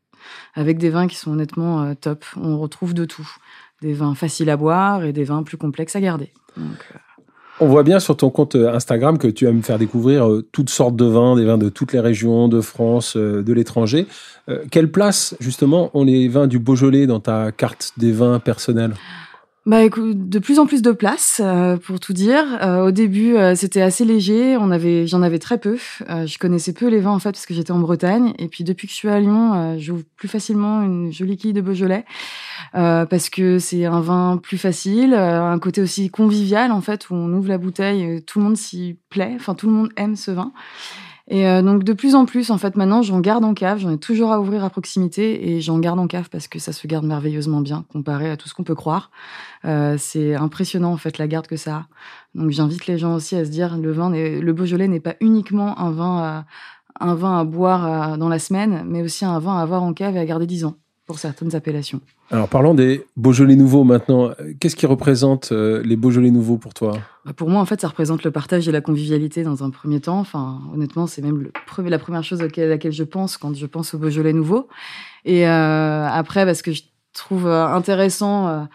avec 0.55 0.77
des 0.77 0.91
vins 0.91 1.07
qui 1.07 1.17
sont 1.17 1.33
honnêtement 1.33 1.83
euh, 1.83 1.95
top. 1.99 2.25
On 2.37 2.59
retrouve 2.59 2.93
de 2.93 3.07
tout, 3.07 3.29
des 3.81 3.95
vins 3.95 4.15
faciles 4.15 4.51
à 4.51 4.57
boire 4.57 5.05
et 5.05 5.13
des 5.13 5.25
vins 5.25 5.43
plus 5.43 5.57
complexes 5.57 5.97
à 5.97 6.01
garder. 6.01 6.33
on 7.59 7.67
voit 7.67 7.83
bien 7.83 7.99
sur 8.01 8.17
ton 8.19 8.29
compte 8.29 8.55
Instagram 8.55 9.17
que 9.17 9.29
tu 9.29 9.47
aimes 9.47 9.63
faire 9.63 9.79
découvrir 9.79 10.29
toutes 10.53 10.69
sortes 10.69 10.97
de 10.97 11.07
vins, 11.07 11.37
des 11.37 11.47
vins 11.47 11.57
de 11.57 11.71
toutes 11.71 11.95
les 11.95 12.01
régions, 12.01 12.49
de 12.49 12.61
France, 12.61 13.17
de 13.17 13.53
l'étranger. 13.53 14.07
quelle 14.71 14.91
place 14.91 15.35
justement 15.41 15.91
ont 15.95 16.05
les 16.05 16.29
vins 16.29 16.47
du 16.47 16.59
Beaujolais 16.59 17.07
dans 17.07 17.21
ta 17.21 17.51
carte 17.51 17.93
des 17.97 18.13
vins 18.13 18.41
personnels? 18.41 18.93
Bah 19.67 19.85
écoute, 19.85 20.31
de 20.31 20.39
plus 20.39 20.59
en 20.59 20.65
plus 20.65 20.81
de 20.81 20.91
place 20.91 21.43
euh, 21.45 21.77
pour 21.77 22.01
tout 22.01 22.15
dire. 22.15 22.45
Euh, 22.63 22.87
au 22.87 22.91
début, 22.93 23.37
euh, 23.37 23.55
c'était 23.55 23.83
assez 23.83 24.07
léger. 24.07 24.57
On 24.57 24.71
avait, 24.71 25.07
j'en 25.07 25.21
avais 25.21 25.39
très 25.39 25.59
peu. 25.59 25.77
je 26.09 26.39
connaissais 26.39 26.73
peu 26.73 26.89
les 26.89 26.99
vins 26.99 27.11
en 27.11 27.19
fait 27.19 27.33
parce 27.33 27.45
que 27.45 27.53
j'étais 27.53 27.71
en 27.71 27.79
Bretagne. 27.79 28.33
Et 28.39 28.49
puis 28.49 28.65
depuis 28.65 28.87
que 28.87 28.93
je 28.93 28.97
suis 28.97 29.11
à 29.11 29.21
Lyon, 29.21 29.79
j'ouvre 29.79 30.03
plus 30.17 30.29
facilement 30.29 30.83
une 30.83 31.13
jolie 31.13 31.37
quille 31.37 31.53
de 31.53 31.61
Beaujolais 31.61 32.07
parce 32.73 33.29
que 33.29 33.59
c'est 33.59 33.85
un 33.85 34.01
vin 34.01 34.39
plus 34.43 34.57
facile, 34.57 35.13
un 35.13 35.59
côté 35.59 35.83
aussi 35.83 36.09
convivial 36.09 36.73
en 36.73 36.81
fait 36.81 37.11
où 37.11 37.15
on 37.15 37.31
ouvre 37.35 37.49
la 37.49 37.59
bouteille, 37.59 38.23
tout 38.23 38.39
le 38.39 38.47
monde 38.47 38.57
s'y 38.57 38.97
plaît. 39.11 39.33
Enfin, 39.37 39.55
tout 39.55 39.67
le 39.67 39.73
monde 39.75 39.91
aime 39.97 40.17
ce 40.17 40.31
vin. 40.31 40.53
Et 41.31 41.47
euh, 41.47 41.63
donc 41.63 41.85
de 41.85 41.93
plus 41.93 42.17
en 42.17 42.27
plus, 42.27 42.51
en 42.51 42.59
fait, 42.59 42.77
maintenant, 42.77 43.03
j'en 43.03 43.21
garde 43.21 43.45
en 43.45 43.55
cave. 43.55 43.79
J'en 43.79 43.93
ai 43.93 43.99
toujours 43.99 44.33
à 44.33 44.41
ouvrir 44.41 44.65
à 44.65 44.71
proximité 44.71 45.51
et 45.51 45.61
j'en 45.61 45.79
garde 45.79 46.01
en 46.01 46.09
cave 46.09 46.29
parce 46.29 46.49
que 46.49 46.59
ça 46.59 46.73
se 46.73 46.87
garde 46.89 47.07
merveilleusement 47.07 47.61
bien 47.61 47.85
comparé 47.93 48.29
à 48.29 48.37
tout 48.37 48.49
ce 48.49 48.55
qu'on 48.55 48.65
peut 48.65 48.75
croire. 48.75 49.13
Euh, 49.65 49.97
c'est 49.97 50.35
impressionnant 50.35 50.93
en 50.93 50.97
fait 50.97 51.19
la 51.19 51.29
garde 51.29 51.47
que 51.47 51.57
ça 51.57 51.77
a. 51.77 51.87
Donc 52.35 52.51
j'invite 52.51 52.89
les 52.89 52.99
gens 52.99 53.15
aussi 53.15 53.37
à 53.37 53.45
se 53.45 53.51
dire 53.51 53.79
le 53.79 53.93
vin, 53.93 54.11
le 54.11 54.53
Beaujolais 54.53 54.89
n'est 54.89 55.01
pas 55.01 55.15
uniquement 55.21 55.79
un 55.79 55.93
vin 55.93 56.19
à, 56.19 56.45
un 56.99 57.15
vin 57.15 57.39
à 57.39 57.45
boire 57.45 58.19
dans 58.19 58.29
la 58.29 58.41
semaine, 58.41 58.83
mais 58.87 59.03
aussi 59.03 59.25
un 59.25 59.39
vin 59.39 59.57
à 59.57 59.63
avoir 59.63 59.85
en 59.85 59.93
cave 59.93 60.17
et 60.17 60.19
à 60.19 60.25
garder 60.27 60.47
10 60.47 60.65
ans 60.65 60.77
pour 61.11 61.19
certaines 61.19 61.57
appellations. 61.57 62.01
Alors 62.31 62.49
parlons 62.49 62.73
des 62.73 63.05
Beaujolais 63.17 63.57
nouveaux 63.57 63.83
maintenant. 63.83 64.31
Qu'est-ce 64.61 64.77
qui 64.77 64.87
représente 64.87 65.51
euh, 65.51 65.83
les 65.83 65.97
Beaujolais 65.97 66.31
nouveaux 66.31 66.57
pour 66.57 66.73
toi? 66.73 66.93
Bah, 67.25 67.33
Pour 67.33 67.51
moi, 67.51 67.61
en 67.61 67.65
fait, 67.65 67.81
ça 67.81 67.89
représente 67.89 68.23
le 68.23 68.31
partage 68.31 68.69
et 68.69 68.71
la 68.71 68.81
convivialité 68.81 69.43
dans 69.43 69.65
un 69.65 69.71
premier 69.71 69.99
temps. 69.99 70.21
Enfin, 70.21 70.61
honnêtement, 70.73 71.09
c'est 71.09 71.21
même 71.21 71.41
le, 71.41 71.89
la 71.89 71.99
première 71.99 72.23
chose 72.23 72.41
à 72.43 72.45
laquelle, 72.45 72.93
je 72.93 73.03
pense 73.03 73.39
quand 73.39 73.57
je 73.57 73.67
pense 73.67 73.93
aux 73.93 73.99
Beaujolais 73.99 74.33
nouveaux. 74.33 74.69
Et 75.25 75.49
euh, 75.49 76.07
après, 76.07 76.45
parce 76.45 76.63
que 76.63 76.71
je 76.71 76.83
trouve 77.13 77.49
euh, 77.49 77.67
intéressant 77.67 78.69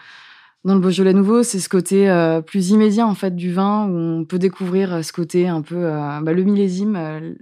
dans 0.65 0.73
le 0.73 0.81
Beaujolais 0.81 1.13
nouveau, 1.13 1.41
c'est 1.41 1.61
ce 1.61 1.69
côté 1.69 2.13
plus 2.45 2.71
immédiat 2.71 3.07
en 3.07 3.15
fait 3.15 3.33
du 3.33 3.53
vin 3.53 3.87
où 3.87 3.95
on 3.95 4.25
peut 4.25 4.39
découvrir 4.39 5.05
ce 5.05 5.13
côté 5.13 5.47
un 5.47 5.61
peu 5.61 5.83
bah, 6.21 6.33
le 6.33 6.43
millésime, 6.43 7.33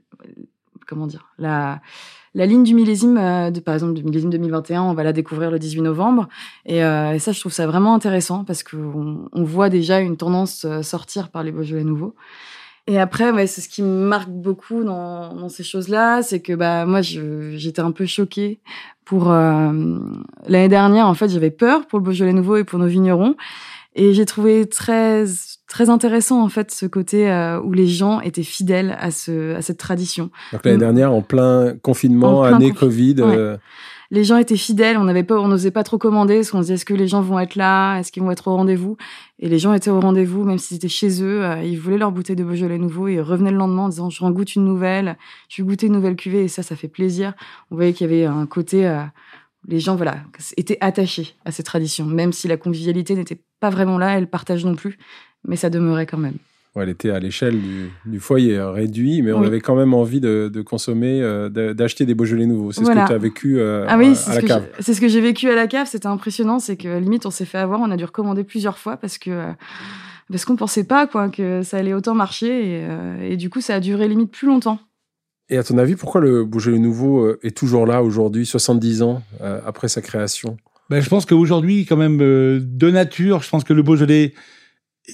comment 0.85 1.07
dire, 1.07 1.31
la 1.39 1.81
la 2.35 2.45
ligne 2.45 2.63
du 2.63 2.73
millésime, 2.73 3.17
euh, 3.17 3.51
de, 3.51 3.59
par 3.59 3.75
exemple 3.75 3.93
du 3.93 4.03
millésime 4.03 4.29
2021, 4.29 4.83
on 4.83 4.93
va 4.93 5.03
la 5.03 5.13
découvrir 5.13 5.51
le 5.51 5.59
18 5.59 5.81
novembre. 5.81 6.27
Euh, 6.69 7.13
et, 7.13 7.19
ça, 7.19 7.31
je 7.31 7.39
trouve 7.39 7.51
ça 7.51 7.67
vraiment 7.67 7.93
intéressant 7.93 8.43
parce 8.43 8.63
qu'on 8.63 9.29
on 9.31 9.43
voit 9.43 9.69
déjà 9.69 9.99
une 9.99 10.17
tendance 10.17 10.65
euh, 10.65 10.81
sortir 10.81 11.29
par 11.29 11.43
les 11.43 11.51
Beaujolais 11.51 11.83
nouveaux. 11.83 12.15
Et 12.87 12.99
après, 12.99 13.31
ouais, 13.31 13.47
c'est 13.47 13.61
ce 13.61 13.69
qui 13.69 13.81
me 13.81 14.07
marque 14.07 14.29
beaucoup 14.29 14.83
dans, 14.83 15.33
dans 15.35 15.47
ces 15.47 15.63
choses-là, 15.63 16.21
c'est 16.21 16.41
que 16.41 16.51
bah 16.51 16.85
moi, 16.85 17.01
j'étais 17.01 17.79
un 17.79 17.91
peu 17.91 18.05
choquée 18.05 18.59
pour 19.05 19.29
l'année 19.29 20.67
dernière. 20.67 21.07
En 21.07 21.13
fait, 21.13 21.29
j'avais 21.29 21.49
peur 21.49 21.87
pour 21.87 21.99
le 21.99 22.03
Beaujolais 22.03 22.33
nouveau 22.33 22.57
et 22.57 22.65
pour 22.65 22.79
nos 22.79 22.87
vignerons, 22.87 23.37
et 23.95 24.13
j'ai 24.13 24.25
trouvé 24.25 24.65
très 24.67 25.25
très 25.67 25.89
intéressant 25.89 26.41
en 26.43 26.49
fait 26.49 26.71
ce 26.71 26.85
côté 26.85 27.29
euh, 27.29 27.59
où 27.61 27.73
les 27.73 27.87
gens 27.87 28.19
étaient 28.21 28.43
fidèles 28.43 28.95
à 28.99 29.11
ce 29.11 29.55
à 29.55 29.61
cette 29.61 29.77
tradition. 29.77 30.29
Donc 30.51 30.65
l'année 30.65 30.77
dernière 30.77 31.13
en 31.13 31.21
plein 31.21 31.75
confinement, 31.81 32.43
année 32.43 32.71
Covid. 32.71 33.15
Euh, 33.19 33.57
les 34.11 34.23
gens 34.23 34.37
étaient 34.37 34.57
fidèles. 34.57 34.97
On 34.97 35.05
n'avait 35.05 35.23
pas, 35.23 35.39
on 35.39 35.47
n'osait 35.47 35.71
pas 35.71 35.83
trop 35.83 35.97
commander 35.97 36.35
parce 36.37 36.51
qu'on 36.51 36.59
se 36.59 36.63
disait 36.63 36.73
est-ce 36.75 36.85
que 36.85 36.93
les 36.93 37.07
gens 37.07 37.21
vont 37.21 37.39
être 37.39 37.55
là, 37.55 37.97
est-ce 37.97 38.11
qu'ils 38.11 38.21
vont 38.21 38.31
être 38.31 38.47
au 38.47 38.55
rendez-vous? 38.55 38.97
Et 39.39 39.49
les 39.49 39.57
gens 39.57 39.73
étaient 39.73 39.89
au 39.89 39.99
rendez-vous, 39.99 40.43
même 40.43 40.59
s'ils 40.59 40.77
étaient 40.77 40.87
chez 40.87 41.23
eux. 41.23 41.43
Euh, 41.43 41.63
ils 41.63 41.79
voulaient 41.79 41.97
leur 41.97 42.11
bouteille 42.11 42.35
de 42.35 42.43
Beaujolais 42.43 42.77
nouveau 42.77 43.07
et 43.07 43.15
ils 43.15 43.21
revenaient 43.21 43.51
le 43.51 43.57
lendemain 43.57 43.83
en 43.83 43.89
disant 43.89 44.09
je 44.09 44.23
goûte 44.25 44.55
une 44.55 44.65
nouvelle, 44.65 45.17
je 45.49 45.61
vais 45.61 45.67
goûter 45.67 45.87
une 45.87 45.93
nouvelle 45.93 46.15
cuvée 46.15 46.43
et 46.43 46.47
ça, 46.47 46.61
ça 46.61 46.75
fait 46.75 46.87
plaisir. 46.87 47.33
On 47.71 47.75
voyait 47.75 47.93
qu'il 47.93 48.09
y 48.09 48.13
avait 48.13 48.25
un 48.25 48.45
côté 48.45 48.87
les 49.67 49.79
gens 49.79 49.95
voilà 49.95 50.17
étaient 50.57 50.77
attachés 50.81 51.35
à 51.45 51.51
ces 51.51 51.63
traditions, 51.63 52.05
même 52.05 52.33
si 52.33 52.47
la 52.47 52.57
convivialité 52.57 53.15
n'était 53.15 53.39
pas 53.63 53.69
vraiment 53.69 53.97
là, 53.97 54.17
elle 54.17 54.27
partage 54.27 54.65
non 54.65 54.75
plus, 54.75 54.97
mais 55.47 55.55
ça 55.55 55.69
demeurait 55.69 56.05
quand 56.05 56.17
même 56.17 56.37
elle 56.81 56.89
était 56.89 57.11
à 57.11 57.19
l'échelle 57.19 57.55
du, 58.05 58.19
foyer 58.19 58.57
euh, 58.57 58.71
réduit, 58.71 59.21
mais 59.21 59.31
on 59.31 59.43
avait 59.43 59.61
quand 59.61 59.75
même 59.75 59.93
envie 59.93 60.19
de, 60.19 60.61
consommer, 60.65 61.21
euh, 61.21 61.49
d'acheter 61.73 62.05
des 62.05 62.15
Beaujolais 62.15 62.47
nouveaux. 62.47 62.71
C'est 62.71 62.83
ce 62.83 62.89
que 62.89 63.07
tu 63.07 63.13
as 63.13 63.17
vécu 63.17 63.59
euh, 63.59 63.85
ah 63.87 63.97
oui, 63.97 64.17
à, 64.27 64.35
la 64.35 64.41
cave. 64.41 64.67
C'est 64.79 64.95
ce 64.95 64.99
que 64.99 65.07
j'ai 65.07 65.21
vécu 65.21 65.49
à 65.49 65.55
la 65.55 65.67
cave. 65.67 65.87
C'était 65.87 66.07
impressionnant. 66.07 66.57
C'est 66.57 66.75
que 66.75 66.97
limite, 66.97 67.27
on 67.27 67.31
s'est 67.31 67.45
fait 67.45 67.59
avoir. 67.59 67.79
On 67.79 67.91
a 67.91 67.97
dû 67.97 68.05
recommander 68.05 68.43
plusieurs 68.43 68.79
fois 68.79 68.97
parce 68.97 69.19
que 69.19 69.45
parce 70.31 70.45
qu'on 70.45 70.55
pensait 70.55 70.83
pas 70.83 71.05
quoi 71.05 71.29
que 71.29 71.61
ça 71.61 71.77
allait 71.77 71.93
autant 71.93 72.15
marcher 72.15 72.87
et, 73.21 73.37
du 73.37 73.51
coup, 73.51 73.61
ça 73.61 73.75
a 73.75 73.79
duré 73.79 74.07
limite 74.07 74.31
plus 74.31 74.47
longtemps. 74.47 74.79
Et 75.49 75.57
à 75.57 75.63
ton 75.63 75.77
avis, 75.77 75.95
pourquoi 75.95 76.21
le 76.21 76.43
Beaujolais 76.43 76.79
nouveau 76.79 77.35
est 77.43 77.55
toujours 77.55 77.85
là 77.85 78.01
aujourd'hui, 78.01 78.47
70 78.47 79.03
ans 79.03 79.21
après 79.63 79.89
sa 79.89 80.01
création? 80.01 80.57
Ben, 80.89 81.01
Je 81.01 81.09
pense 81.09 81.25
qu'aujourd'hui, 81.25 81.85
quand 81.85 81.97
même, 81.97 82.17
de 82.17 82.91
nature, 82.91 83.41
je 83.41 83.49
pense 83.49 83.63
que 83.63 83.73
le 83.73 83.83
Beaujolais 83.83 84.33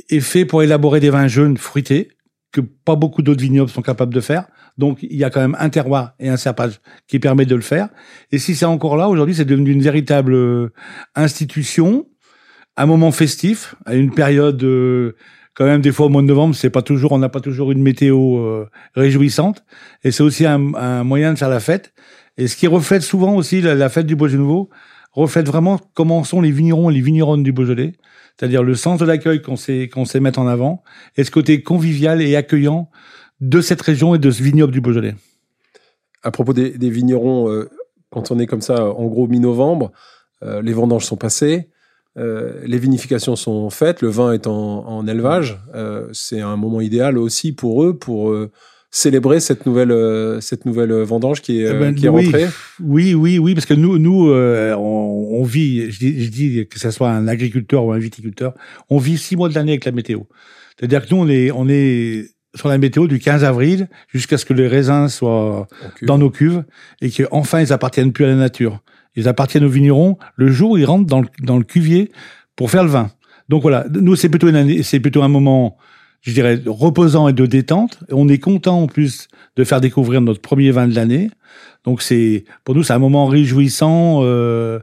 est 0.09 0.19
fait 0.19 0.45
pour 0.45 0.63
élaborer 0.63 0.99
des 0.99 1.09
vins 1.09 1.27
jeunes 1.27 1.57
fruités 1.57 2.09
que 2.51 2.61
pas 2.61 2.95
beaucoup 2.95 3.21
d'autres 3.21 3.41
vignobles 3.41 3.69
sont 3.69 3.81
capables 3.81 4.13
de 4.13 4.21
faire. 4.21 4.45
Donc 4.77 4.99
il 5.03 5.15
y 5.15 5.23
a 5.23 5.29
quand 5.29 5.41
même 5.41 5.57
un 5.59 5.69
terroir 5.69 6.13
et 6.19 6.29
un 6.29 6.37
cépage 6.37 6.79
qui 7.07 7.19
permet 7.19 7.45
de 7.45 7.55
le 7.55 7.61
faire. 7.61 7.89
Et 8.31 8.39
si 8.39 8.55
c'est 8.55 8.65
encore 8.65 8.97
là 8.97 9.07
aujourd'hui, 9.09 9.35
c'est 9.35 9.45
devenu 9.45 9.71
une 9.71 9.81
véritable 9.81 10.33
euh, 10.33 10.73
institution, 11.15 12.07
un 12.77 12.85
moment 12.85 13.11
festif, 13.11 13.75
à 13.85 13.95
une 13.95 14.11
période 14.13 14.63
euh, 14.63 15.15
quand 15.53 15.65
même 15.65 15.81
des 15.81 15.91
fois 15.91 16.05
au 16.05 16.09
mois 16.09 16.21
de 16.21 16.27
novembre, 16.27 16.55
c'est 16.55 16.69
pas 16.69 16.81
toujours, 16.81 17.11
on 17.11 17.17
n'a 17.17 17.29
pas 17.29 17.41
toujours 17.41 17.71
une 17.71 17.81
météo 17.81 18.37
euh, 18.37 18.69
réjouissante. 18.95 19.63
Et 20.03 20.11
c'est 20.11 20.23
aussi 20.23 20.45
un, 20.45 20.73
un, 20.73 21.03
moyen 21.03 21.33
de 21.33 21.37
faire 21.37 21.49
la 21.49 21.59
fête. 21.59 21.93
Et 22.37 22.47
ce 22.47 22.55
qui 22.55 22.67
reflète 22.67 23.01
souvent 23.01 23.35
aussi 23.35 23.61
la 23.61 23.89
fête 23.89 24.05
du 24.05 24.15
Beaujolais 24.15 24.39
nouveau, 24.39 24.69
reflète 25.19 25.47
vraiment 25.47 25.79
comment 25.93 26.23
sont 26.23 26.41
les 26.41 26.51
vignerons 26.51 26.89
et 26.89 26.93
les 26.93 27.01
vigneronnes 27.01 27.43
du 27.43 27.51
Beaujolais 27.51 27.93
c'est-à-dire 28.39 28.63
le 28.63 28.75
sens 28.75 28.99
de 28.99 29.05
l'accueil 29.05 29.41
qu'on 29.41 29.57
sait 29.57 29.89
qu'on 29.89 30.05
sait 30.05 30.21
mettre 30.21 30.39
en 30.39 30.47
avant, 30.47 30.81
et 31.17 31.25
ce 31.25 31.31
côté 31.31 31.61
convivial 31.61 32.21
et 32.21 32.37
accueillant 32.37 32.89
de 33.41 33.59
cette 33.59 33.81
région 33.81 34.15
et 34.15 34.19
de 34.19 34.31
ce 34.31 34.41
vignoble 34.41 34.71
du 34.71 34.79
Beaujolais. 34.79 35.15
À 36.23 36.31
propos 36.31 36.53
des, 36.53 36.71
vignerons, 36.89 37.49
euh, 37.49 37.69
quand 38.09 38.31
on 38.31 38.39
est 38.39 38.45
comme 38.45 38.61
ça, 38.61 38.85
en 38.85 39.05
gros 39.07 39.27
mi-novembre, 39.27 39.91
euh, 40.43 40.61
les 40.61 40.71
vendanges 40.71 41.05
sont 41.05 41.17
passées, 41.17 41.69
euh, 42.17 42.61
les 42.65 42.77
vinifications 42.77 43.35
sont 43.35 43.69
faites, 43.69 44.01
le 44.01 44.09
vin 44.09 44.31
est 44.31 44.47
en, 44.47 44.87
en 44.87 45.05
élevage. 45.05 45.59
c'est 46.13 46.39
un 46.39 46.55
moment 46.55 46.79
idéal 46.79 47.17
aussi 47.17 47.51
pour 47.51 47.83
eux, 47.83 47.97
pour 47.97 48.33
célébrer 48.91 49.39
cette 49.39 49.65
nouvelle 49.65 49.91
euh, 49.91 50.41
cette 50.41 50.65
nouvelle 50.65 50.91
vendange 50.91 51.41
qui 51.41 51.61
est, 51.61 51.69
eh 51.69 51.73
ben, 51.73 51.93
qui 51.93 52.05
est 52.05 52.09
rentrée 52.09 52.47
Oui, 52.79 53.13
oui, 53.13 53.37
oui, 53.37 53.53
parce 53.53 53.65
que 53.65 53.73
nous 53.73 53.97
nous 53.97 54.29
euh, 54.29 54.73
on, 54.75 55.39
on, 55.39 55.43
vit, 55.43 55.91
je 55.91 55.99
dis, 55.99 56.23
je 56.25 56.29
dis 56.29 56.67
que 56.67 56.79
ce 56.79 56.89
soit 56.91 57.11
un 57.11 57.27
agriculteur 57.27 57.85
ou 57.85 57.91
un 57.91 57.99
viticulteur, 57.99 58.53
on 58.89 58.97
vit 58.97 59.17
six 59.17 59.35
mois 59.35 59.49
de 59.49 59.55
l'année 59.55 59.73
avec 59.73 59.85
la 59.85 59.91
météo. 59.91 60.21
C'est-à-dire 60.77 61.05
que 61.05 61.13
nous 61.13 61.21
on 61.21 61.29
est 61.29 61.51
on 61.51 61.67
est 61.69 62.31
sur 62.55 62.67
la 62.67 62.77
météo 62.79 63.07
du 63.07 63.19
15 63.19 63.43
avril 63.43 63.87
jusqu'à 64.07 64.37
ce 64.37 64.45
que 64.45 64.53
les 64.53 64.67
raisins 64.67 65.07
soient 65.07 65.67
dans 66.01 66.17
nos 66.17 66.31
cuves 66.31 66.63
et 67.01 67.11
qu'enfin 67.11 67.61
ils 67.61 67.71
appartiennent 67.71 68.11
plus 68.11 68.25
à 68.25 68.29
la 68.29 68.35
nature. 68.35 68.79
Ils 69.15 69.27
appartiennent 69.27 69.65
aux 69.65 69.69
vignerons 69.69 70.17
le 70.35 70.49
jour 70.49 70.71
où 70.71 70.77
ils 70.77 70.85
rentrent 70.85 71.05
dans 71.05 71.21
le, 71.21 71.27
dans 71.43 71.57
le 71.57 71.63
cuvier 71.63 72.11
pour 72.55 72.71
faire 72.71 72.83
le 72.83 72.89
vin. 72.89 73.11
Donc 73.49 73.61
voilà, 73.61 73.85
nous 73.89 74.15
c'est 74.15 74.29
plutôt 74.29 74.47
une 74.47 74.55
année, 74.55 74.81
c'est 74.83 74.99
plutôt 74.99 75.21
un 75.21 75.27
moment 75.27 75.77
je 76.21 76.33
dirais, 76.33 76.61
reposant 76.65 77.27
et 77.27 77.33
de 77.33 77.45
détente. 77.45 77.99
On 78.11 78.27
est 78.27 78.39
content 78.39 78.81
en 78.81 78.87
plus 78.87 79.27
de 79.55 79.63
faire 79.63 79.81
découvrir 79.81 80.21
notre 80.21 80.41
premier 80.41 80.71
vin 80.71 80.87
de 80.87 80.95
l'année. 80.95 81.29
Donc 81.85 82.01
c'est 82.01 82.43
pour 82.63 82.75
nous 82.75 82.83
c'est 82.83 82.93
un 82.93 82.99
moment 82.99 83.25
réjouissant 83.27 84.19
euh, 84.23 84.79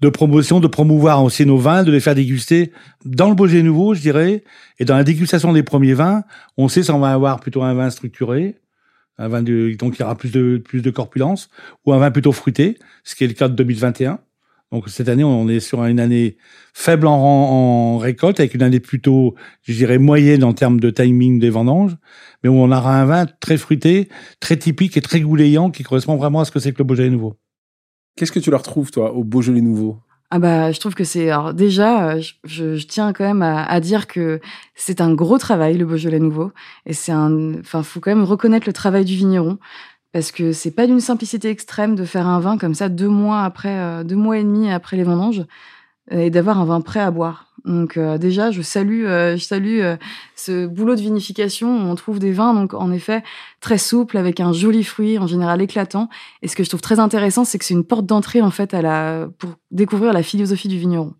de 0.00 0.08
promotion, 0.08 0.60
de 0.60 0.66
promouvoir 0.66 1.22
aussi 1.22 1.44
nos 1.44 1.58
vins, 1.58 1.84
de 1.84 1.92
les 1.92 2.00
faire 2.00 2.14
déguster 2.14 2.72
dans 3.04 3.28
le 3.28 3.34
Beaujolais 3.34 3.62
nouveau, 3.62 3.94
je 3.94 4.00
dirais, 4.00 4.44
et 4.78 4.84
dans 4.84 4.96
la 4.96 5.04
dégustation 5.04 5.52
des 5.52 5.62
premiers 5.62 5.94
vins, 5.94 6.24
on 6.56 6.68
sait 6.68 6.82
si 6.82 6.90
on 6.90 6.98
va 6.98 7.12
avoir 7.12 7.40
plutôt 7.40 7.62
un 7.62 7.74
vin 7.74 7.90
structuré, 7.90 8.56
un 9.18 9.28
vin 9.28 9.42
de, 9.42 9.74
donc 9.78 9.96
il 9.96 10.00
y 10.00 10.04
aura 10.04 10.16
plus 10.16 10.32
de 10.32 10.60
plus 10.64 10.80
de 10.80 10.90
corpulence, 10.90 11.50
ou 11.84 11.92
un 11.92 11.98
vin 11.98 12.10
plutôt 12.10 12.32
fruité, 12.32 12.78
ce 13.04 13.14
qui 13.14 13.24
est 13.24 13.28
le 13.28 13.34
cas 13.34 13.48
de 13.48 13.54
2021. 13.54 14.18
Donc 14.70 14.88
cette 14.88 15.08
année, 15.08 15.24
on 15.24 15.48
est 15.48 15.60
sur 15.60 15.84
une 15.84 15.98
année 15.98 16.36
faible 16.74 17.06
en, 17.06 17.14
en 17.14 17.98
récolte, 17.98 18.38
avec 18.38 18.54
une 18.54 18.62
année 18.62 18.80
plutôt, 18.80 19.34
je 19.62 19.72
dirais, 19.72 19.98
moyenne 19.98 20.44
en 20.44 20.52
termes 20.52 20.78
de 20.78 20.90
timing 20.90 21.38
des 21.38 21.50
vendanges, 21.50 21.96
mais 22.42 22.50
où 22.50 22.54
on 22.54 22.70
aura 22.70 23.00
un 23.00 23.06
vin 23.06 23.26
très 23.40 23.56
fruité, 23.56 24.08
très 24.40 24.56
typique 24.56 24.96
et 24.96 25.00
très 25.00 25.20
goulayant, 25.20 25.70
qui 25.70 25.82
correspond 25.82 26.16
vraiment 26.16 26.40
à 26.40 26.44
ce 26.44 26.50
que 26.50 26.60
c'est 26.60 26.72
que 26.72 26.78
le 26.78 26.84
Beaujolais 26.84 27.10
nouveau. 27.10 27.36
Qu'est-ce 28.16 28.32
que 28.32 28.40
tu 28.40 28.50
leur 28.50 28.62
trouves, 28.62 28.90
toi, 28.90 29.14
au 29.14 29.24
Beaujolais 29.24 29.62
nouveau? 29.62 30.00
Ah 30.30 30.38
bah, 30.38 30.72
je 30.72 30.78
trouve 30.78 30.94
que 30.94 31.04
c'est 31.04 31.30
alors 31.30 31.54
déjà, 31.54 32.10
euh, 32.10 32.20
je, 32.20 32.76
je, 32.76 32.86
tiens 32.86 33.14
quand 33.14 33.24
même 33.24 33.40
à, 33.40 33.64
à 33.64 33.80
dire 33.80 34.06
que 34.06 34.40
c'est 34.74 35.00
un 35.00 35.14
gros 35.14 35.38
travail 35.38 35.78
le 35.78 35.86
Beaujolais 35.86 36.18
nouveau 36.18 36.52
et 36.84 36.92
c'est 36.92 37.12
un, 37.12 37.58
enfin, 37.60 37.82
faut 37.82 38.00
quand 38.00 38.10
même 38.10 38.24
reconnaître 38.24 38.66
le 38.66 38.74
travail 38.74 39.06
du 39.06 39.14
vigneron 39.14 39.58
parce 40.12 40.32
que 40.32 40.52
c'est 40.52 40.70
pas 40.70 40.86
d'une 40.86 41.00
simplicité 41.00 41.50
extrême 41.50 41.94
de 41.94 42.04
faire 42.04 42.26
un 42.26 42.40
vin 42.40 42.58
comme 42.58 42.74
ça 42.74 42.88
deux 42.88 43.08
mois 43.08 43.42
après, 43.42 43.78
euh, 43.78 44.04
deux 44.04 44.16
mois 44.16 44.38
et 44.38 44.42
demi 44.42 44.70
après 44.70 44.96
les 44.96 45.02
vendanges 45.02 45.44
euh, 46.12 46.20
et 46.20 46.30
d'avoir 46.30 46.58
un 46.58 46.64
vin 46.64 46.80
prêt 46.80 47.00
à 47.00 47.10
boire. 47.10 47.46
Donc 47.64 47.96
euh, 47.98 48.16
déjà, 48.16 48.50
je 48.50 48.62
salue, 48.62 49.04
je 49.04 49.42
salue 49.42 49.82
ce 50.36 50.66
boulot 50.66 50.94
de 50.94 51.00
vinification. 51.00 51.68
Où 51.68 51.90
on 51.90 51.94
trouve 51.94 52.18
des 52.18 52.32
vins 52.32 52.54
donc 52.54 52.72
en 52.72 52.90
effet 52.90 53.22
très 53.60 53.76
souples 53.76 54.16
avec 54.16 54.40
un 54.40 54.52
joli 54.52 54.84
fruit, 54.84 55.18
en 55.18 55.26
général 55.26 55.60
éclatant. 55.60 56.08
Et 56.40 56.48
ce 56.48 56.56
que 56.56 56.64
je 56.64 56.68
trouve 56.70 56.80
très 56.80 57.00
intéressant, 57.00 57.44
c'est 57.44 57.58
que 57.58 57.64
c'est 57.64 57.74
une 57.74 57.84
porte 57.84 58.06
d'entrée 58.06 58.40
en 58.40 58.50
fait 58.50 58.72
à 58.72 58.80
la 58.80 59.28
pour 59.38 59.50
découvrir 59.70 60.14
la 60.14 60.22
philosophie 60.22 60.68
du 60.68 60.78
vigneron. 60.78 61.14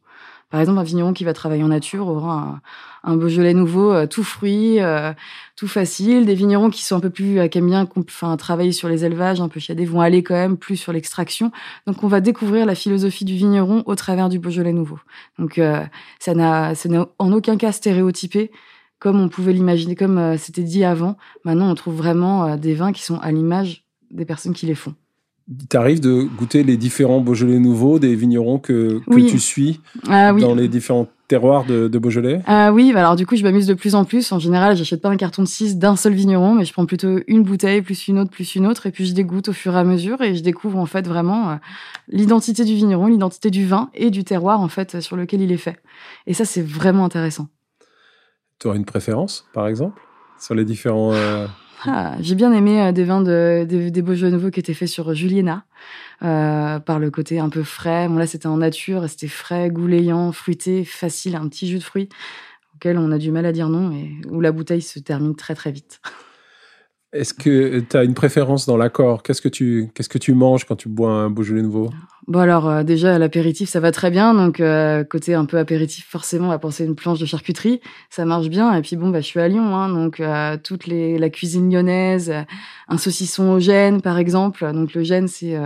Par 0.51 0.61
exemple, 0.61 0.79
un 0.79 0.83
vigneron 0.83 1.13
qui 1.13 1.25
va 1.25 1.35
travailler 1.35 1.63
en 1.63 1.69
nature 1.69 2.09
aura 2.09 2.61
un, 3.05 3.17
Beaujolais 3.17 3.53
nouveau, 3.53 3.93
euh, 3.93 4.07
tout 4.07 4.25
fruit, 4.25 4.81
euh, 4.81 5.13
tout 5.57 5.69
facile. 5.69 6.25
Des 6.25 6.35
vignerons 6.35 6.71
qui 6.71 6.83
sont 6.83 6.97
un 6.97 7.01
peu 7.01 7.11
plus, 7.11 7.39
euh, 7.39 7.49
qui 7.49 7.59
aiment 7.59 7.69
bien 7.69 7.87
enfin, 7.97 8.35
travailler 8.39 8.73
sur 8.73 8.89
les 8.89 9.05
élevages, 9.05 9.43
un 9.43 9.49
peu 9.49 9.61
chiadés, 9.61 9.85
vont 9.85 10.01
aller 10.01 10.23
quand 10.23 10.35
même 10.35 10.57
plus 10.57 10.77
sur 10.77 10.93
l'extraction. 10.93 11.53
Donc, 11.87 12.03
on 12.03 12.09
va 12.09 12.21
découvrir 12.21 12.65
la 12.65 12.75
philosophie 12.75 13.27
du 13.27 13.35
vigneron 13.35 13.83
au 13.85 13.95
travers 13.95 14.31
du 14.31 14.39
Beaujolais 14.39 14.73
nouveau. 14.73 14.99
Donc, 15.39 15.61
ça 16.19 16.35
n'a, 16.35 16.73
en 17.19 17.33
aucun 17.33 17.57
cas 17.57 17.73
stéréotypé 17.73 18.51
comme 18.99 19.21
on 19.21 19.29
pouvait 19.29 19.53
l'imaginer, 19.53 19.95
comme 19.95 20.37
c'était 20.39 20.65
dit 20.65 20.83
avant. 20.83 21.17
Maintenant, 21.45 21.71
on 21.71 21.75
trouve 21.75 21.95
vraiment 21.95 22.57
des 22.57 22.75
vins 22.75 22.93
qui 22.93 23.03
sont 23.03 23.19
à 23.21 23.31
l'image 23.31 23.85
des 24.11 24.25
personnes 24.25 24.55
qui 24.55 24.67
les 24.67 24.75
font. 24.75 24.95
Il 25.51 25.67
t'arrive 25.67 26.01
de 26.01 26.23
goûter 26.23 26.63
les 26.63 26.77
différents 26.77 27.21
Beaujolais 27.21 27.59
nouveaux 27.59 27.99
des 27.99 28.15
vignerons 28.15 28.59
que, 28.59 29.01
que 29.11 29.29
tu 29.29 29.39
suis 29.39 29.81
ah 30.07 30.33
dans 30.33 30.55
les 30.55 30.69
différents 30.69 31.09
terroirs 31.27 31.65
de, 31.65 31.89
de 31.89 31.99
Beaujolais? 31.99 32.43
Ah 32.47 32.73
oui, 32.73 32.93
bah 32.93 33.01
alors 33.01 33.17
du 33.17 33.27
coup, 33.27 33.37
je 33.37 33.43
m'amuse 33.43 33.67
de 33.67 33.75
plus 33.75 33.95
en 33.95 34.05
plus. 34.05 34.31
En 34.33 34.39
général, 34.39 34.77
j'achète 34.77 35.01
pas 35.01 35.09
un 35.09 35.17
carton 35.17 35.43
de 35.43 35.49
6 35.49 35.79
d'un 35.79 35.97
seul 35.97 36.13
vigneron, 36.15 36.55
mais 36.55 36.65
je 36.65 36.73
prends 36.73 36.85
plutôt 36.85 37.21
une 37.27 37.43
bouteille, 37.45 37.81
plus 37.81 38.09
une 38.09 38.19
autre, 38.19 38.31
plus 38.31 38.57
une 38.57 38.67
autre, 38.67 38.87
et 38.87 38.91
puis 38.91 39.07
je 39.07 39.15
dégoûte 39.15 39.49
au 39.49 39.53
fur 39.53 39.75
et 39.75 39.79
à 39.79 39.85
mesure, 39.85 40.21
et 40.21 40.35
je 40.35 40.43
découvre 40.43 40.79
en 40.79 40.87
fait 40.87 41.07
vraiment 41.07 41.51
euh, 41.51 41.55
l'identité 42.09 42.65
du 42.65 42.75
vigneron, 42.75 43.07
l'identité 43.07 43.51
du 43.51 43.67
vin 43.67 43.91
et 43.95 44.11
du 44.11 44.25
terroir 44.25 44.61
en 44.61 44.69
fait 44.69 45.01
sur 45.01 45.17
lequel 45.17 45.41
il 45.41 45.53
est 45.53 45.59
fait. 45.59 45.81
Et 46.27 46.35
ça, 46.35 46.45
c'est 46.45 46.63
vraiment 46.63 47.05
intéressant. 47.05 47.49
Tu 48.59 48.67
aurais 48.67 48.79
une 48.79 48.85
préférence, 48.85 49.47
par 49.53 49.69
exemple, 49.69 50.01
sur 50.39 50.55
les 50.55 50.65
différents... 50.65 51.13
Ah, 51.85 52.17
j'ai 52.21 52.35
bien 52.35 52.53
aimé 52.53 52.81
euh, 52.83 52.93
des 52.93 53.05
vins 53.05 53.21
de, 53.21 53.65
des, 53.69 53.91
des 53.91 54.03
Beaujolais 54.03 54.33
nouveaux 54.33 54.51
qui 54.51 54.61
étaient 54.61 54.75
faits 54.75 54.89
sur 54.89 55.15
Juliena, 55.15 55.65
euh, 56.23 56.79
par 56.81 56.99
le 56.99 57.11
côté 57.11 57.39
un 57.39 57.49
peu 57.49 57.63
frais. 57.63 58.09
Bon 58.09 58.17
là, 58.17 58.27
c'était 58.27 58.49
en 58.49 58.57
nature, 58.57 59.09
c'était 59.09 59.29
frais, 59.29 59.71
goulayant, 59.71 60.33
fruité, 60.33 60.85
facile, 60.85 61.37
un 61.37 61.49
petit 61.49 61.69
jus 61.69 61.79
de 61.79 61.85
fruits 61.85 62.09
auquel 62.75 62.99
on 62.99 63.11
a 63.13 63.19
du 63.19 63.33
mal 63.33 63.45
à 63.45 63.53
dire 63.53 63.69
non 63.69 63.93
et 63.93 64.13
où 64.31 64.41
la 64.41 64.53
bouteille 64.53 64.83
se 64.83 64.99
termine 64.99 65.35
très 65.35 65.55
très 65.55 65.73
vite. 65.73 66.01
Est-ce 67.13 67.33
que 67.35 67.81
tu 67.81 67.97
as 67.97 68.05
une 68.05 68.15
préférence 68.15 68.67
dans 68.67 68.77
l'accord? 68.77 69.23
Qu'est-ce 69.23 69.41
que 69.41 69.49
tu 69.49 69.91
qu'est-ce 69.95 70.09
que 70.09 70.19
tu 70.19 70.35
manges 70.35 70.65
quand 70.65 70.77
tu 70.77 70.89
bois 70.89 71.11
un 71.11 71.31
Beaujolais 71.31 71.63
nouveau? 71.63 71.91
Bon 72.29 72.41
alors 72.41 72.69
euh, 72.69 72.83
déjà 72.83 73.19
l'apéritif 73.19 73.71
ça 73.71 73.81
va 73.81 73.91
très 73.91 74.11
bien 74.11 74.35
donc 74.35 74.61
euh, 74.61 75.03
côté 75.03 75.33
un 75.33 75.47
peu 75.47 75.57
apéritif 75.57 76.07
forcément 76.07 76.49
on 76.49 76.51
va 76.51 76.59
penser 76.59 76.85
une 76.85 76.95
planche 76.95 77.19
de 77.19 77.25
charcuterie 77.25 77.81
ça 78.11 78.27
marche 78.27 78.49
bien 78.49 78.75
et 78.75 78.83
puis 78.83 78.97
bon 78.97 79.09
bah 79.09 79.23
je 79.23 79.27
suis 79.27 79.41
à 79.41 79.49
Lyon 79.49 79.75
hein, 79.75 79.89
donc 79.89 80.21
euh, 80.21 80.59
toute 80.63 80.87
les 80.87 81.17
la 81.19 81.31
cuisine 81.31 81.73
lyonnaise 81.73 82.31
un 82.89 82.99
saucisson 82.99 83.53
au 83.53 83.61
gène 83.61 84.03
par 84.03 84.19
exemple 84.19 84.71
donc 84.73 84.93
le 84.93 85.03
gène 85.05 85.27
c'est 85.27 85.59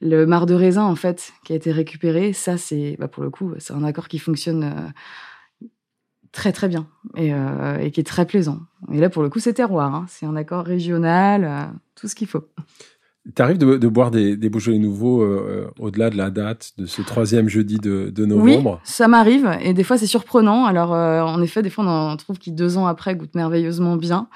le 0.00 0.26
marc 0.26 0.46
de 0.46 0.54
raisin 0.54 0.82
en 0.82 0.96
fait 0.96 1.32
qui 1.44 1.52
a 1.52 1.56
été 1.56 1.70
récupéré 1.70 2.32
ça 2.32 2.58
c'est 2.58 2.96
bah, 2.98 3.06
pour 3.06 3.22
le 3.22 3.30
coup 3.30 3.54
c'est 3.58 3.72
un 3.72 3.84
accord 3.84 4.08
qui 4.08 4.18
fonctionne 4.18 4.92
très 6.32 6.50
très 6.50 6.66
bien 6.66 6.86
et, 7.16 7.32
euh, 7.32 7.78
et, 7.78 7.90
qui 7.90 8.00
est 8.00 8.04
très 8.04 8.26
plaisant. 8.26 8.60
Et 8.90 8.98
là, 8.98 9.10
pour 9.10 9.22
le 9.22 9.28
coup, 9.28 9.38
c'est 9.38 9.52
terroir. 9.52 9.94
Hein. 9.94 10.06
C'est 10.08 10.26
un 10.26 10.34
accord 10.34 10.64
régional, 10.64 11.44
euh, 11.44 11.64
tout 11.94 12.08
ce 12.08 12.14
qu'il 12.14 12.26
faut. 12.26 12.48
T'arrives 13.36 13.58
de, 13.58 13.76
de 13.76 13.88
boire 13.88 14.10
des, 14.10 14.36
des 14.36 14.50
Beaujolais 14.50 14.78
nouveaux 14.78 15.22
euh, 15.22 15.70
au-delà 15.78 16.10
de 16.10 16.16
la 16.16 16.30
date 16.30 16.72
de 16.76 16.86
ce 16.86 17.02
troisième 17.02 17.48
jeudi 17.48 17.78
de, 17.78 18.10
de 18.10 18.26
novembre? 18.26 18.80
Oui, 18.80 18.80
ça 18.82 19.06
m'arrive 19.06 19.48
et 19.60 19.74
des 19.74 19.84
fois 19.84 19.96
c'est 19.96 20.06
surprenant. 20.06 20.64
Alors 20.64 20.92
euh, 20.92 21.22
en 21.22 21.40
effet, 21.40 21.62
des 21.62 21.70
fois 21.70 21.84
on 21.84 21.88
en 21.88 22.16
trouve 22.16 22.38
qui 22.38 22.50
deux 22.50 22.78
ans 22.78 22.86
après 22.86 23.14
goûtent 23.14 23.36
merveilleusement 23.36 23.96
bien. 23.96 24.26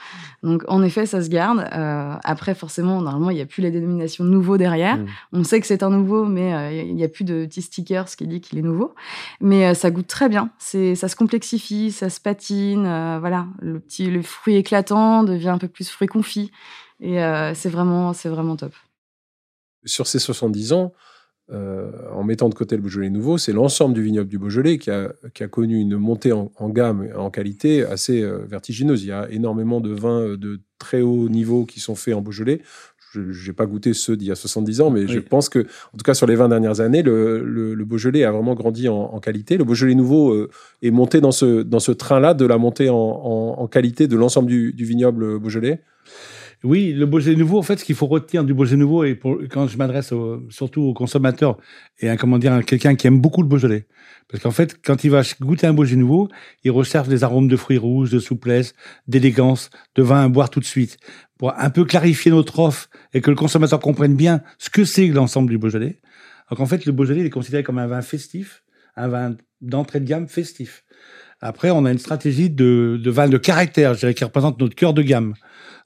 Donc 0.45 0.63
en 0.69 0.83
effet, 0.85 1.05
ça 1.07 1.21
se 1.21 1.29
garde. 1.29 1.67
Euh, 1.73 2.15
après, 2.23 2.55
forcément, 2.55 3.03
normalement, 3.03 3.31
il 3.31 3.35
n'y 3.35 3.43
a 3.43 3.47
plus 3.47 3.61
la 3.61 3.71
dénomination 3.71 4.23
nouveau 4.23 4.57
derrière. 4.57 4.99
Mm. 4.99 5.07
On 5.33 5.45
sait 5.45 5.61
que 5.61 5.67
c'est 5.67 5.83
un 5.83 5.91
nouveau, 5.91 6.25
mais 6.25 6.55
euh, 6.55 6.83
il 6.83 6.95
n'y 6.95 7.03
a 7.03 7.09
plus 7.09 7.25
de 7.25 7.45
petit 7.47 7.63
sticker 7.63 8.09
ce 8.09 8.17
qui 8.17 8.29
dit 8.29 8.41
qu'il 8.41 8.57
est 8.59 8.63
nouveau. 8.63 8.95
Mais 9.41 9.67
euh, 9.67 9.75
ça 9.75 9.91
goûte 9.91 10.07
très 10.07 10.29
bien. 10.29 10.51
C'est, 10.59 10.95
ça 10.95 11.09
se 11.09 11.17
complexifie, 11.17 11.91
ça 11.91 12.09
se 12.09 12.21
patine. 12.21 12.87
euh, 12.87 13.19
voilà, 13.19 13.47
le 13.61 13.81
petit, 13.81 14.11
le 14.11 14.23
fruit 14.23 14.57
éclatant 14.57 15.25
devient 15.25 15.49
un 15.49 15.59
peu 15.59 15.69
plus 15.69 15.91
fruit 15.91 16.09
confit. 16.09 16.53
Et 17.01 17.23
euh, 17.23 17.55
c'est 17.55 17.69
vraiment, 17.69 18.13
c'est 18.13 18.29
vraiment 18.29 18.57
top. 18.57 18.73
Sur 19.85 20.07
ces 20.07 20.19
70 20.19 20.73
ans, 20.73 20.93
euh, 21.53 21.93
en 22.13 22.25
mettant 22.25 22.49
de 22.49 22.55
côté 22.55 22.75
le 22.75 22.83
Beaujolais 22.83 23.11
nouveau, 23.11 23.39
c'est 23.39 23.53
l'ensemble 23.53 23.95
du 23.95 24.03
vignoble 24.03 24.29
du 24.29 24.39
Beaujolais 24.39 24.79
qui 24.79 24.91
a, 24.91 25.13
qui 25.33 25.45
a 25.45 25.49
connu 25.49 25.79
une 25.79 25.97
montée 25.97 26.33
en, 26.33 26.51
en 26.57 26.69
gamme 26.71 27.05
et 27.05 27.13
en 27.15 27.31
qualité 27.31 27.85
assez 27.85 28.21
euh, 28.23 28.45
vertigineuse. 28.49 29.05
Il 29.05 29.09
y 29.09 29.13
a 29.13 29.31
énormément 29.31 29.81
de 29.81 29.91
vins 29.91 30.37
de 30.37 30.61
très 30.79 31.03
haut 31.03 31.29
niveau 31.29 31.65
qui 31.65 31.79
sont 31.79 31.95
faits 31.95 32.15
en 32.15 32.21
Beaujolais. 32.21 32.63
Je 33.13 33.47
n'ai 33.47 33.55
pas 33.55 33.65
goûté 33.65 33.95
ceux 33.95 34.17
d'il 34.17 34.29
y 34.29 34.33
a 34.33 34.35
70 34.35 34.81
ans, 34.83 34.91
mais 34.91 35.07
je 35.07 35.21
pense 35.21 35.49
que, 35.49 35.61
en 35.61 35.97
tout 35.97 36.03
cas 36.05 36.13
sur 36.13 36.27
les 36.27 36.35
20 36.35 36.51
dernières 36.51 36.81
années, 36.81 37.03
le, 37.03 37.43
le, 37.43 37.75
le 37.75 37.85
Beaujolais 37.85 38.25
a 38.25 38.33
vraiment 38.33 38.55
grandi 38.55 38.89
en, 38.89 38.95
en 38.95 39.21
qualité. 39.21 39.57
Le 39.57 39.65
Beaujolais 39.65 39.95
nouveau 39.95 40.33
euh, 40.33 40.51
est 40.83 40.91
monté 40.91 41.23
dans 41.23 41.31
ce, 41.31 41.63
dans 41.63 41.79
ce 41.79 41.93
train-là 41.93 42.35
de 42.35 42.45
la 42.45 42.59
montée 42.59 42.91
en, 42.91 42.97
en, 42.97 43.55
en 43.59 43.67
qualité 43.69 44.07
de 44.07 44.17
l'ensemble 44.17 44.49
du, 44.49 44.73
du 44.75 44.85
vignoble 44.85 45.39
Beaujolais. 45.39 45.83
Oui, 46.65 46.93
le 46.93 47.07
Beaujolais 47.07 47.37
nouveau, 47.37 47.59
en 47.59 47.63
fait, 47.63 47.79
ce 47.79 47.85
qu'il 47.85 47.95
faut 47.95 48.07
retenir 48.07 48.43
du 48.43 48.55
Beaujolais 48.55 48.79
nouveau, 48.79 49.05
et 49.05 49.15
pour, 49.15 49.39
quand 49.51 49.69
je 49.69 49.77
m'adresse 49.77 50.11
au- 50.13 50.43
surtout 50.51 50.83
aux 50.83 50.95
consommateurs 50.95 51.59
et 52.01 52.09
à, 52.09 52.17
comment 52.17 52.39
dire, 52.39 52.65
quelqu'un 52.65 52.95
qui 52.95 53.07
aime 53.07 53.21
beaucoup 53.21 53.43
le 53.43 53.49
Beaujolais, 53.49 53.87
parce 54.29 54.43
qu'en 54.43 54.51
fait, 54.51 54.77
quand 54.83 55.05
il 55.05 55.11
va 55.11 55.23
goûter 55.41 55.67
un 55.67 55.75
Beaujolais 55.75 56.01
nouveau, 56.01 56.29
il 56.65 56.71
recherche 56.71 57.09
des 57.09 57.25
arômes 57.25 57.47
de 57.49 57.57
fruits 57.57 57.79
rouges, 57.79 58.11
de 58.11 58.19
souplesse, 58.19 58.75
d'élégance, 59.07 59.71
de 59.95 60.03
vin 60.03 60.25
à 60.25 60.29
boire 60.29 60.51
tout 60.51 60.61
de 60.61 60.65
suite, 60.65 60.99
pour 61.39 61.53
un 61.57 61.71
peu 61.71 61.85
clarifier 61.85 62.31
notre 62.31 62.59
offre 62.59 62.89
et 63.13 63.21
que 63.21 63.31
le 63.31 63.37
consommateur 63.37 63.79
comprenne 63.79 64.17
bien 64.17 64.41
ce 64.59 64.71
que 64.71 64.85
c'est 64.85 65.07
l'ensemble 65.09 65.51
du 65.51 65.59
Beaujolais. 65.59 66.01
Donc 66.51 66.61
en 66.61 66.67
fait, 66.67 66.87
le 66.87 66.93
Beaujolais 66.93 67.21
il 67.21 67.27
est 67.27 67.31
considéré 67.31 67.63
comme 67.63 67.79
un 67.79 67.87
vin 67.87 68.03
festif, 68.03 68.63
un 68.97 69.09
vin 69.09 69.37
d'entrée 69.61 70.01
de 70.01 70.07
gamme 70.07 70.27
festif. 70.27 70.85
Après, 71.41 71.71
on 71.71 71.85
a 71.85 71.93
une 71.93 71.99
stratégie 71.99 72.49
de, 72.49 72.99
de 73.03 73.11
vin 73.11 73.29
de 73.29 73.37
caractère, 73.37 73.93
je 73.93 74.01
dirais, 74.01 74.15
qui 74.15 74.25
représente 74.25 74.59
notre 74.59 74.75
cœur 74.75 74.95
de 74.95 75.03
gamme. 75.03 75.35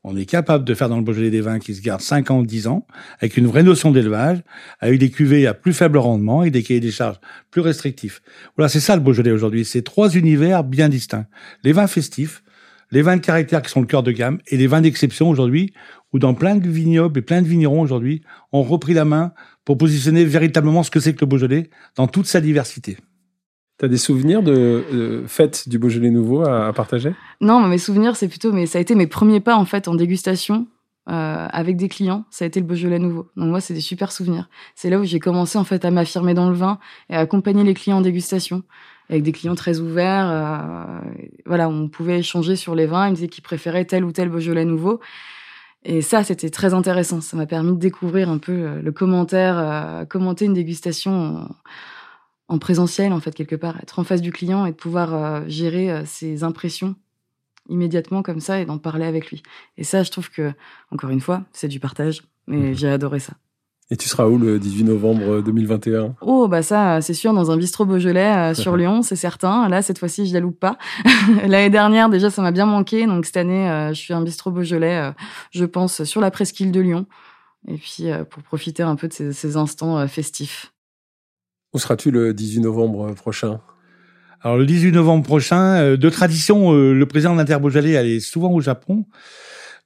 On 0.03 0.17
est 0.17 0.25
capable 0.25 0.65
de 0.65 0.73
faire 0.75 0.89
dans 0.89 0.97
le 0.97 1.03
Beaujolais 1.03 1.31
des 1.31 1.43
vins 1.43 1.59
qui 1.59 1.75
se 1.75 1.83
gardent 1.83 2.01
5 2.01 2.31
ans, 2.31 2.43
10 2.43 2.69
ans, 2.69 2.87
avec 3.19 3.37
une 3.37 3.47
vraie 3.47 3.63
notion 3.63 3.91
d'élevage, 3.91 4.39
avec 4.79 4.99
des 4.99 5.11
cuvées 5.11 5.47
à 5.47 5.53
plus 5.53 5.75
faible 5.75 5.99
rendement 5.99 6.43
et 6.43 6.51
des 6.51 6.63
cahiers 6.63 6.81
des 6.81 6.91
charges 6.91 7.21
plus 7.51 7.61
restrictifs. 7.61 8.23
Voilà, 8.57 8.71
c'est 8.71 8.81
ça 8.81 8.97
le 8.97 9.03
Beaujolais 9.03 9.31
aujourd'hui. 9.31 9.67
C'est 9.67 9.83
trois 9.83 10.09
univers 10.15 10.65
bien 10.65 10.89
distincts. 10.89 11.27
Les 11.65 11.73
vins 11.73 11.87
festifs, 11.87 12.43
les 12.91 13.03
vins 13.03 13.17
de 13.17 13.21
caractère 13.21 13.61
qui 13.61 13.71
sont 13.71 13.81
le 13.81 13.87
cœur 13.87 14.03
de 14.03 14.11
gamme 14.11 14.39
et 14.47 14.57
les 14.57 14.67
vins 14.67 14.81
d'exception 14.81 15.29
aujourd'hui, 15.29 15.75
où 16.15 16.19
dans 16.19 16.33
plein 16.33 16.57
de 16.57 16.69
vignobles 16.69 17.19
et 17.19 17.23
plein 17.23 17.43
de 17.43 17.47
vignerons 17.47 17.83
aujourd'hui 17.83 18.23
ont 18.53 18.63
repris 18.63 18.95
la 18.95 19.05
main 19.05 19.33
pour 19.67 19.77
positionner 19.77 20.25
véritablement 20.25 20.83
ce 20.83 20.91
que 20.91 20.99
c'est 20.99 21.15
que 21.15 21.21
le 21.21 21.27
Beaujolais 21.27 21.69
dans 21.97 22.07
toute 22.07 22.27
sa 22.27 22.41
diversité. 22.41 22.97
Tu 23.81 23.87
as 23.87 23.89
des 23.89 23.97
souvenirs 23.97 24.43
de 24.43 25.25
fêtes 25.27 25.67
du 25.67 25.79
Beaujolais 25.79 26.11
nouveau 26.11 26.43
à, 26.43 26.71
partager? 26.75 27.15
Non, 27.41 27.61
mes 27.61 27.79
souvenirs, 27.79 28.15
c'est 28.15 28.29
plutôt, 28.29 28.53
mais 28.53 28.67
ça 28.67 28.77
a 28.77 28.81
été 28.83 28.95
mes 28.95 29.07
premiers 29.07 29.41
pas 29.41 29.57
en 29.57 29.65
fait 29.65 29.89
en 29.89 29.95
dégustation 29.95 30.67
euh, 31.09 31.47
avec 31.51 31.79
des 31.79 31.89
clients. 31.89 32.27
Ça 32.29 32.45
a 32.45 32.49
été 32.49 32.61
le 32.61 32.67
Beaujolais 32.67 32.99
nouveau. 32.99 33.31
Donc 33.37 33.49
moi, 33.49 33.63
c'est 33.63 33.73
des 33.73 33.81
super 33.81 34.13
souvenirs. 34.13 34.51
C'est 34.75 34.91
là 34.91 35.01
où 35.01 35.05
j'ai 35.05 35.19
commencé 35.19 35.57
en 35.57 35.65
fait 35.65 35.87
à 35.87 35.91
m'affirmer 35.91 36.35
dans 36.35 36.51
le 36.51 36.55
vin 36.55 36.79
et 37.09 37.15
à 37.15 37.21
accompagner 37.21 37.65
les 37.65 37.73
clients 37.73 37.97
en 37.97 38.01
dégustation 38.03 38.65
avec 39.09 39.23
des 39.23 39.33
clients 39.33 39.55
très 39.55 39.81
ouverts. 39.81 40.29
euh, 40.31 41.01
voilà, 41.47 41.71
on 41.71 41.89
pouvait 41.89 42.19
échanger 42.19 42.57
sur 42.57 42.75
les 42.75 42.85
vins. 42.85 43.07
Ils 43.07 43.13
me 43.13 43.15
disaient 43.15 43.29
qu'ils 43.29 43.43
préféraient 43.43 43.87
tel 43.87 44.05
ou 44.05 44.13
tel 44.13 44.29
Beaujolais 44.29 44.67
nouveau. 44.67 45.01
Et 45.87 46.03
ça, 46.03 46.23
c'était 46.23 46.51
très 46.51 46.75
intéressant. 46.75 47.23
Ça 47.23 47.35
m'a 47.39 47.47
permis 47.47 47.73
de 47.73 47.79
découvrir 47.79 48.29
un 48.29 48.37
peu 48.37 48.53
euh, 48.53 48.83
le 48.83 48.93
commentaire, 48.93 50.05
commenter 50.11 50.45
une 50.45 50.53
dégustation 50.53 51.49
en 52.51 52.59
présentiel, 52.59 53.13
en 53.13 53.21
fait, 53.21 53.35
quelque 53.35 53.57
part. 53.57 53.79
Être 53.81 53.99
en 53.99 54.05
face 54.05 54.21
du 54.21 54.33
client 54.33 54.67
et 54.67 54.73
de 54.73 54.77
pouvoir 54.77 55.15
euh, 55.15 55.41
gérer 55.47 55.91
euh, 55.91 56.05
ses 56.05 56.45
impressions 56.45 56.97
immédiatement 57.69 58.23
comme 58.23 58.41
ça 58.41 58.61
et 58.61 58.67
d'en 58.67 58.79
parler 58.79 59.07
avec 59.07 59.31
lui. 59.31 59.43
Et 59.79 59.85
ça, 59.85 60.03
je 60.03 60.11
trouve 60.11 60.31
que, 60.31 60.53
encore 60.91 61.11
une 61.11 61.21
fois, 61.21 61.45
c'est 61.53 61.69
du 61.69 61.81
partage. 61.81 62.23
Mais 62.47 62.75
j'ai 62.75 62.89
adoré 62.89 63.21
ça. 63.21 63.35
Et 63.93 63.97
tu 63.97 64.09
seras 64.09 64.27
où 64.27 64.39
le 64.39 64.59
18 64.59 64.85
novembre 64.85 65.41
2021 65.41 66.17
Oh, 66.21 66.49
bah 66.49 66.63
ça, 66.63 66.97
euh, 66.97 67.01
c'est 67.01 67.15
sûr, 67.15 67.33
dans 67.33 67.51
un 67.53 67.57
bistrot 67.57 67.85
Beaujolais 67.85 68.37
euh, 68.37 68.55
sur 68.55 68.77
Lyon, 68.77 69.03
c'est 69.03 69.17
certain. 69.17 69.69
Là, 69.69 69.83
cette 69.83 69.99
fois-ci, 69.99 70.27
je 70.27 70.35
la 70.35 70.41
loupe 70.41 70.59
pas. 70.59 70.79
L'année 71.47 71.71
dernière, 71.71 72.09
déjà, 72.09 72.31
ça 72.31 72.43
m'a 72.43 72.51
bien 72.51 72.67
manqué. 72.67 73.07
Donc, 73.07 73.27
cette 73.27 73.37
année, 73.37 73.69
euh, 73.69 73.89
je 73.91 74.01
suis 74.01 74.15
un 74.15 74.23
bistrot 74.23 74.51
Beaujolais, 74.51 74.97
euh, 74.97 75.13
je 75.53 75.65
pense, 75.65 76.03
sur 76.03 76.21
la 76.21 76.33
presqu'île 76.33 76.73
de 76.73 76.81
Lyon. 76.81 77.07
Et 77.69 77.77
puis, 77.77 78.11
euh, 78.11 78.25
pour 78.25 78.43
profiter 78.43 78.83
un 78.83 78.97
peu 78.97 79.09
de 79.09 79.13
ces, 79.13 79.33
ces 79.33 79.57
instants 79.57 79.99
euh, 79.99 80.07
festifs. 80.07 80.73
Où 81.73 81.79
seras-tu 81.79 82.11
le 82.11 82.35
18 82.35 82.61
novembre 82.61 83.15
prochain? 83.15 83.61
Alors 84.43 84.57
le 84.57 84.67
18 84.67 84.93
novembre 84.93 85.25
prochain, 85.25 85.77
euh, 85.77 85.97
de 85.97 86.09
tradition, 86.09 86.75
euh, 86.75 86.95
le 86.95 87.07
président 87.07 87.35
de 87.35 87.39
l'Inter-Beaujolais 87.39 87.97
allait 87.97 88.21
souvent 88.21 88.51
au 88.53 88.61
Japon. 88.61 89.05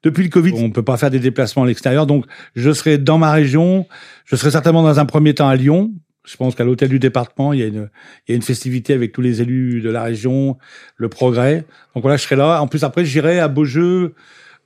Depuis 0.02 0.22
le 0.22 0.28
Covid, 0.28 0.52
on 0.52 0.68
ne 0.68 0.72
peut 0.72 0.82
pas 0.82 0.96
faire 0.96 1.10
des 1.10 1.18
déplacements 1.18 1.62
à 1.62 1.66
l'extérieur, 1.66 2.06
donc 2.06 2.26
je 2.54 2.70
serai 2.72 2.98
dans 2.98 3.18
ma 3.18 3.32
région. 3.32 3.86
Je 4.26 4.36
serai 4.36 4.50
certainement 4.50 4.82
dans 4.82 5.00
un 5.00 5.06
premier 5.06 5.34
temps 5.34 5.48
à 5.48 5.56
Lyon. 5.56 5.92
Je 6.24 6.36
pense 6.36 6.54
qu'à 6.54 6.64
l'hôtel 6.64 6.88
du 6.88 6.98
département, 6.98 7.52
il 7.52 7.60
y, 7.60 7.62
a 7.62 7.66
une, 7.66 7.90
il 8.26 8.30
y 8.30 8.32
a 8.32 8.36
une 8.36 8.42
festivité 8.42 8.92
avec 8.94 9.12
tous 9.12 9.20
les 9.20 9.42
élus 9.42 9.80
de 9.80 9.90
la 9.90 10.02
région, 10.02 10.56
le 10.96 11.08
progrès. 11.08 11.64
Donc 11.94 12.02
voilà, 12.02 12.16
je 12.16 12.22
serai 12.22 12.36
là. 12.36 12.60
En 12.60 12.66
plus, 12.66 12.84
après, 12.84 13.04
j'irai 13.04 13.40
à 13.40 13.48
Beaujeu 13.48 14.14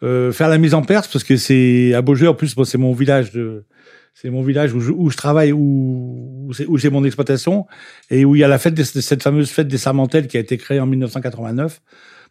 euh, 0.02 0.30
faire 0.30 0.48
la 0.48 0.58
mise 0.58 0.74
en 0.74 0.82
perse, 0.82 1.08
parce 1.08 1.24
que 1.24 1.36
c'est 1.36 1.94
à 1.94 2.02
Beaujeu, 2.02 2.28
en 2.28 2.34
plus, 2.34 2.56
moi, 2.56 2.66
c'est 2.66 2.78
mon 2.78 2.92
village 2.92 3.32
de... 3.32 3.64
C'est 4.14 4.30
mon 4.30 4.42
village 4.42 4.74
où 4.74 4.80
je, 4.80 4.90
où 4.90 5.10
je 5.10 5.16
travaille, 5.16 5.52
où, 5.52 5.58
où 6.68 6.76
j'ai 6.78 6.90
mon 6.90 7.04
exploitation, 7.04 7.66
et 8.10 8.24
où 8.24 8.34
il 8.36 8.40
y 8.40 8.44
a 8.44 8.48
la 8.48 8.58
fête, 8.58 8.74
des, 8.74 8.84
cette 8.84 9.22
fameuse 9.22 9.50
fête 9.50 9.68
des 9.68 9.78
Sarmentelles 9.78 10.26
qui 10.26 10.36
a 10.36 10.40
été 10.40 10.56
créée 10.56 10.80
en 10.80 10.86
1989, 10.86 11.80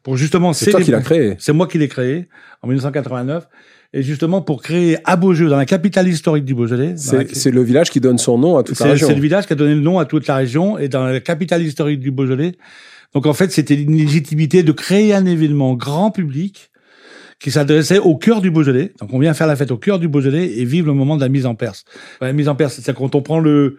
pour 0.03 0.17
justement... 0.17 0.53
C'est 0.53 0.71
toi 0.71 0.81
qui 0.81 0.91
l'as 0.91 0.99
célébrer- 1.01 1.03
créé. 1.03 1.35
c'est 1.39 1.53
moi 1.53 1.67
qui 1.67 1.77
l'ai 1.77 1.87
créé 1.87 2.27
en 2.61 2.67
1989. 2.67 3.47
Et 3.93 4.03
justement, 4.03 4.41
pour 4.41 4.61
créer 4.61 4.97
à 5.05 5.15
Beaujeu, 5.15 5.47
dans 5.47 5.55
la 5.57 5.65
capitale 5.65 6.07
historique 6.09 6.43
du 6.45 6.53
Beaujolais, 6.53 6.89
la- 6.89 6.97
C'est 6.97 7.35
c'est 7.35 7.51
le 7.51 7.61
village 7.63 7.89
qui 7.89 7.99
donne 8.01 8.17
son 8.17 8.37
nom 8.37 8.57
à 8.57 8.63
toute 8.63 8.77
la 8.79 8.87
région. 8.87 9.07
c'est 9.07 9.15
le 9.15 9.21
village 9.21 9.47
qui 9.47 9.53
a 9.53 9.55
donné 9.55 9.75
le 9.75 9.81
nom 9.81 9.97
à 9.97 10.05
toute 10.05 10.27
la 10.27 10.35
région 10.35 10.77
et 10.77 10.89
dans 10.89 11.05
la 11.05 11.19
capitale 11.21 11.61
historique 11.63 11.99
du 12.01 12.11
Beaujolais. 12.11 12.53
Donc 13.13 13.25
en 13.25 13.33
fait, 13.33 13.49
c'était 13.51 13.75
une 13.75 13.95
légitimité 13.97 14.61
de 14.63 14.71
créer 14.73 15.13
un 15.13 15.25
événement 15.25 15.73
grand 15.75 16.11
public 16.11 16.69
qui 17.39 17.49
s'adressait 17.51 17.99
au 17.99 18.17
cœur 18.17 18.41
du 18.41 18.51
Beaujolais. 18.51 18.91
Donc 18.99 19.13
on 19.13 19.19
vient 19.19 19.33
faire 19.33 19.47
la 19.47 19.55
fête 19.55 19.71
au 19.71 19.77
cœur 19.77 19.99
du 19.99 20.09
Beaujolais 20.09 20.57
et 20.57 20.65
vivre 20.65 20.87
le 20.87 20.93
moment 20.93 21.15
de 21.15 21.21
la 21.21 21.29
mise 21.29 21.45
en 21.45 21.55
perse. 21.55 21.85
La 22.19 22.33
mise 22.33 22.49
en 22.49 22.55
perse, 22.55 22.79
c'est 22.83 22.93
quand 22.93 23.15
on 23.15 23.21
prend 23.21 23.39
le 23.39 23.77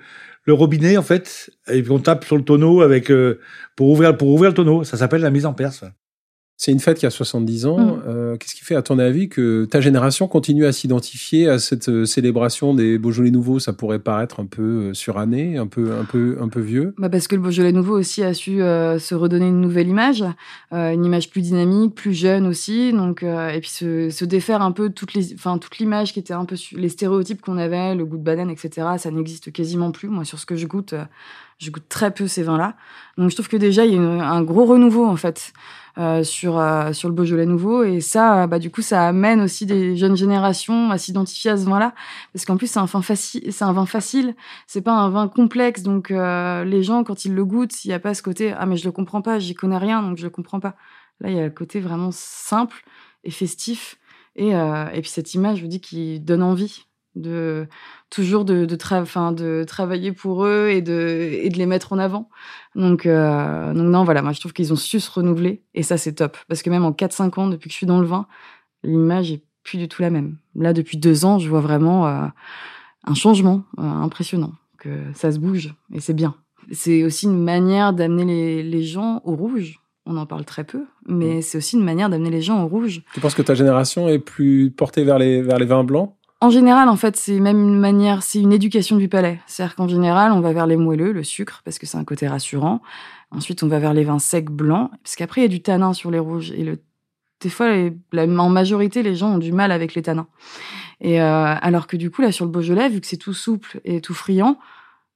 le 0.49 0.55
robinet 0.55 0.97
en 0.97 1.03
fait 1.03 1.51
et 1.69 1.83
puis 1.83 1.91
on 1.93 1.99
tape 1.99 2.25
sur 2.25 2.37
le 2.37 2.43
tonneau 2.43 2.81
avec 2.81 3.11
euh, 3.11 3.39
pour 3.77 3.91
ouvrir 3.91 4.17
pour 4.17 4.29
ouvrir 4.29 4.51
le 4.51 4.55
tonneau. 4.55 4.83
Ça 4.83 4.97
s'appelle 4.97 5.21
la 5.21 5.31
mise 5.31 5.45
en 5.45 5.53
perse. 5.53 5.85
C'est 6.61 6.73
une 6.73 6.81
fête 6.81 6.99
qui 6.99 7.07
a 7.07 7.11
70 7.11 7.67
ans. 7.67 7.79
Mm. 7.79 8.03
Euh, 8.09 8.37
Qu'est-ce 8.37 8.57
qui 8.57 8.65
fait, 8.65 8.75
à 8.75 8.83
ton 8.83 8.99
avis, 8.99 9.29
que 9.29 9.65
ta 9.67 9.81
génération 9.81 10.27
continue 10.27 10.67
à 10.67 10.73
s'identifier 10.73 11.49
à 11.49 11.61
cette 11.61 11.89
euh, 11.89 12.05
célébration 12.05 12.75
des 12.75 12.99
Beaujolais 12.99 13.31
nouveaux? 13.31 13.61
Ça 13.61 13.73
pourrait 13.73 14.01
paraître 14.01 14.41
un 14.41 14.45
peu 14.47 14.63
euh, 14.63 14.93
suranné, 14.95 15.57
un 15.57 15.69
peu, 15.69 15.93
un 15.93 16.05
peu, 16.05 16.37
un 16.41 16.49
peu 16.49 16.59
vieux. 16.61 16.95
Bah 16.99 17.09
parce 17.09 17.29
que 17.29 17.37
le 17.37 17.43
Beaujolais 17.43 17.71
nouveau 17.71 17.97
aussi 17.97 18.25
a 18.25 18.35
su 18.35 18.57
se 18.59 19.15
redonner 19.15 19.47
une 19.47 19.61
nouvelle 19.61 19.87
image, 19.87 20.25
une 20.73 21.05
image 21.05 21.31
plus 21.31 21.43
dynamique, 21.43 21.95
plus 21.95 22.13
jeune 22.13 22.45
aussi, 22.47 22.93
donc 22.93 23.23
et 23.23 23.59
puis 23.61 23.71
se, 23.71 24.11
se 24.11 24.25
défaire 24.25 24.61
un 24.61 24.73
peu 24.73 24.89
de 24.89 24.95
toutes 24.95 25.15
les, 25.15 25.35
enfin 25.35 25.59
toute 25.59 25.79
l'image 25.79 26.13
qui 26.13 26.19
était 26.19 26.35
un 26.35 26.45
peu 26.45 26.57
les 26.73 26.89
stéréotypes 26.89 27.41
qu'on 27.41 27.57
avait, 27.59 27.95
le 27.95 28.05
goût 28.05 28.17
de 28.17 28.23
banane, 28.23 28.51
etc. 28.51 28.87
Ça 28.99 29.11
n'existe 29.13 29.53
quasiment 29.53 29.93
plus. 29.93 30.09
Moi, 30.09 30.25
sur 30.25 30.39
ce 30.41 30.47
que 30.47 30.57
je 30.57 30.67
goûte, 30.67 30.95
je 31.59 31.71
goûte 31.71 31.89
très 31.89 32.13
peu 32.13 32.27
ces 32.27 32.43
vins-là. 32.43 32.75
Donc 33.17 33.31
je 33.31 33.37
trouve 33.37 33.49
que 33.49 33.57
déjà 33.57 33.85
il 33.85 33.93
y 33.93 33.95
a 33.95 33.97
une- 33.99 34.21
un 34.21 34.43
gros 34.43 34.65
renouveau 34.65 35.07
en 35.07 35.17
fait 35.17 35.53
euh, 35.99 36.23
sur 36.23 36.59
euh, 36.59 36.93
sur 36.93 37.09
le 37.09 37.15
Beaujolais 37.15 37.47
nouveau. 37.47 37.83
Et 37.83 38.01
ça, 38.01 38.45
euh, 38.45 38.47
bah 38.47 38.59
du 38.59 38.71
coup, 38.71 38.83
ça 38.83 39.07
amène 39.09 39.41
aussi 39.41 39.67
des 39.67 39.97
jeunes 39.97 40.17
générations 40.17 40.91
à 40.91 40.99
s'identifier 40.99 41.51
à 41.51 41.57
ce 41.57 41.65
vin-là. 41.65 41.95
Parce 42.33 42.45
qu'en 42.45 42.57
plus 42.57 42.69
c'est 42.69 42.79
un 42.79 42.85
vin 42.85 43.03
facile, 43.03 43.53
c'est 43.53 43.65
un 43.65 43.73
vin 43.73 43.87
facile. 43.87 44.35
C'est 44.67 44.83
pas 44.83 44.93
un 44.93 45.11
vin 45.11 45.29
complexe, 45.29 45.83
donc 45.83 46.11
euh, 46.11 46.65
les 46.65 46.83
gens 46.83 47.05
quand 47.05 47.25
ils 47.25 47.35
le 47.35 47.45
goûtent, 47.45 47.85
il 47.85 47.89
y 47.91 47.93
a 47.95 47.99
pas 47.99 48.15
ce 48.15 48.23
côté 48.23 48.53
ah 48.57 48.67
mais 48.67 48.77
je 48.77 48.85
le 48.85 48.93
comprends 48.93 49.23
pas, 49.23 49.39
j'y 49.39 49.55
connais 49.55 49.79
rien, 49.79 50.03
donc 50.03 50.19
je 50.19 50.25
le 50.25 50.31
comprends 50.31 50.61
pas. 50.61 50.77
Là, 51.21 51.31
il 51.31 51.37
y 51.37 51.41
a 51.41 51.45
le 51.45 51.51
côté 51.51 51.81
vraiment 51.81 52.11
simple 52.13 52.85
et 53.25 53.31
festif, 53.31 53.99
et 54.37 54.55
euh, 54.55 54.89
et 54.93 55.01
puis 55.03 55.11
cette 55.11 55.35
image, 55.35 55.59
je 55.59 55.63
vous 55.63 55.69
dis, 55.69 55.81
qui 55.81 56.21
donne 56.21 56.43
envie 56.43 56.88
de 57.15 57.67
toujours 58.11 58.45
de 58.45 58.65
de, 58.65 58.77
tra- 58.77 59.03
enfin, 59.03 59.33
de 59.33 59.65
travailler 59.67 60.13
pour 60.13 60.45
eux 60.45 60.69
et 60.71 60.83
de 60.83 61.31
et 61.43 61.49
de 61.49 61.57
les 61.59 61.67
mettre 61.67 61.93
en 61.93 61.99
avant. 61.99 62.29
Donc 62.75 63.07
euh, 63.07 63.73
donc 63.73 63.87
non, 63.89 64.05
voilà, 64.05 64.23
moi 64.23 64.33
je 64.33 64.41
trouve 64.41 64.53
qu'ils 64.53 64.73
ont 64.73 64.77
su 64.77 65.01
se 65.01 65.11
renouveler 65.11 65.63
et 65.75 65.83
ça 65.83 65.97
c'est 65.97 66.13
top 66.13 66.37
parce 66.49 66.63
que 66.63 66.71
même 66.71 66.85
en 66.85 66.93
4-5 66.93 67.39
ans 67.41 67.49
depuis 67.49 67.69
que 67.69 67.73
je 67.73 67.77
suis 67.79 67.87
dans 67.87 68.01
le 68.01 68.07
vin, 68.07 68.27
l'image 68.85 69.33
est 69.33 69.43
plus 69.65 69.79
du 69.79 69.89
tout 69.89 70.01
la 70.03 70.11
même. 70.11 70.37
Là, 70.55 70.73
depuis 70.73 70.97
deux 70.97 71.25
ans, 71.25 71.39
je 71.39 71.49
vois 71.49 71.61
vraiment 71.61 72.07
euh, 72.07 72.27
un 73.05 73.15
changement 73.15 73.65
euh, 73.79 73.83
impressionnant, 73.83 74.53
que 74.79 74.89
ça 75.15 75.31
se 75.33 75.39
bouge 75.39 75.75
et 75.93 76.01
c'est 76.01 76.15
bien. 76.15 76.35
C'est 76.73 77.05
aussi 77.05 77.27
une 77.27 77.43
manière 77.43 77.93
d'amener 77.93 78.25
les, 78.25 78.63
les 78.63 78.83
gens 78.83 79.21
au 79.25 79.35
rouge. 79.35 79.81
On 80.07 80.17
en 80.17 80.25
parle 80.25 80.47
très 80.47 80.65
peu, 80.65 80.87
mais 81.07 81.43
c'est 81.43 81.59
aussi 81.59 81.77
une 81.77 81.85
manière 81.85 82.09
d'amener 82.09 82.31
les 82.31 82.41
gens 82.41 82.63
au 82.65 82.67
rouge. 82.67 83.03
Tu 83.13 83.21
penses 83.21 83.35
que 83.35 83.43
ta 83.43 83.55
génération 83.55 84.09
est 84.09 84.19
plus 84.19 84.71
portée 84.71 85.05
vers 85.05 85.19
les, 85.19 85.43
vers 85.43 85.59
les 85.59 85.67
vins 85.67 85.85
blancs? 85.85 86.15
En 86.41 86.51
général, 86.51 86.89
en 86.89 86.97
fait, 86.97 87.17
c'est 87.17 87.41
même 87.41 87.61
une 87.61 87.79
manière, 87.79 88.23
c'est 88.23 88.41
une 88.41 88.53
éducation 88.53 88.97
du 88.97 89.09
palais. 89.09 89.41
C'est-à-dire 89.47 89.75
qu'en 89.75 89.89
général, 89.89 90.31
on 90.31 90.41
va 90.41 90.53
vers 90.53 90.67
les 90.69 90.77
moelleux, 90.77 91.11
le 91.11 91.25
sucre, 91.25 91.63
parce 91.65 91.79
que 91.79 91.87
c'est 91.87 91.99
un 91.99 92.05
côté 92.05 92.29
rassurant. 92.29 92.81
Ensuite, 93.33 93.65
on 93.65 93.69
va 93.69 93.81
vers 93.81 93.93
les 93.93 94.05
vins 94.05 94.21
secs 94.21 94.51
blancs, 94.51 94.91
parce 95.03 95.17
qu'après, 95.17 95.41
il 95.41 95.45
y 95.45 95.47
a 95.47 95.49
du 95.49 95.63
tanin 95.63 95.93
sur 95.93 96.13
les 96.13 96.21
rouges. 96.21 96.53
Et 96.53 96.63
le, 96.63 96.81
des 97.41 97.49
fois, 97.49 97.69
en 98.17 98.49
majorité, 98.51 99.03
les 99.03 99.17
gens 99.17 99.35
ont 99.35 99.39
du 99.39 99.53
mal 99.53 99.73
avec 99.73 99.95
les 99.95 100.03
tanins. 100.03 100.29
Et 101.01 101.21
euh, 101.21 101.55
alors 101.61 101.89
que 101.89 101.97
du 101.97 102.11
coup, 102.11 102.23
là, 102.23 102.31
sur 102.31 102.45
le 102.45 102.51
Beaujolais, 102.53 102.89
vu 102.89 103.01
que 103.01 103.07
c'est 103.07 103.17
tout 103.17 103.35
souple 103.35 103.81
et 103.85 104.01
tout 104.01 104.15
friand, 104.15 104.59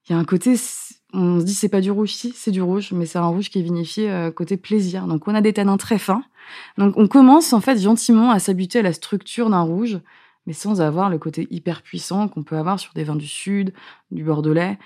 il 0.08 0.12
y 0.12 0.16
a 0.16 0.18
un 0.18 0.24
côté, 0.24 0.54
on 1.12 1.40
se 1.40 1.44
dit 1.44 1.54
c'est 1.54 1.68
pas 1.68 1.80
du 1.80 1.90
rouge, 1.90 2.12
si, 2.12 2.32
c'est 2.34 2.50
du 2.50 2.62
rouge, 2.62 2.92
mais 2.92 3.06
c'est 3.06 3.18
un 3.18 3.26
rouge 3.26 3.50
qui 3.50 3.60
est 3.60 3.62
vinifié 3.62 4.10
euh, 4.10 4.30
côté 4.32 4.56
plaisir. 4.56 5.06
Donc 5.06 5.28
on 5.28 5.34
a 5.34 5.40
des 5.40 5.52
tanins 5.52 5.76
très 5.76 5.98
fins. 5.98 6.24
Donc 6.78 6.96
on 6.96 7.06
commence 7.06 7.52
en 7.52 7.60
fait 7.60 7.78
gentiment 7.78 8.30
à 8.30 8.40
s'habituer 8.40 8.80
à 8.80 8.82
la 8.82 8.92
structure 8.92 9.50
d'un 9.50 9.60
rouge, 9.60 10.00
mais 10.46 10.52
sans 10.52 10.80
avoir 10.80 11.10
le 11.10 11.18
côté 11.18 11.46
hyper 11.50 11.82
puissant 11.82 12.28
qu'on 12.28 12.42
peut 12.42 12.56
avoir 12.56 12.78
sur 12.80 12.92
des 12.94 13.04
vins 13.04 13.16
du 13.16 13.26
sud, 13.28 13.72
du 14.10 14.24
bordelais, 14.24 14.78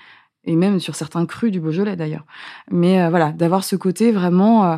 et 0.43 0.55
même 0.55 0.79
sur 0.79 0.95
certains 0.95 1.25
crus 1.25 1.51
du 1.51 1.59
Beaujolais 1.59 1.95
d'ailleurs. 1.95 2.25
Mais 2.71 3.01
euh, 3.01 3.09
voilà, 3.09 3.31
d'avoir 3.31 3.63
ce 3.65 3.75
côté 3.75 4.11
vraiment 4.11 4.65
euh, 4.65 4.77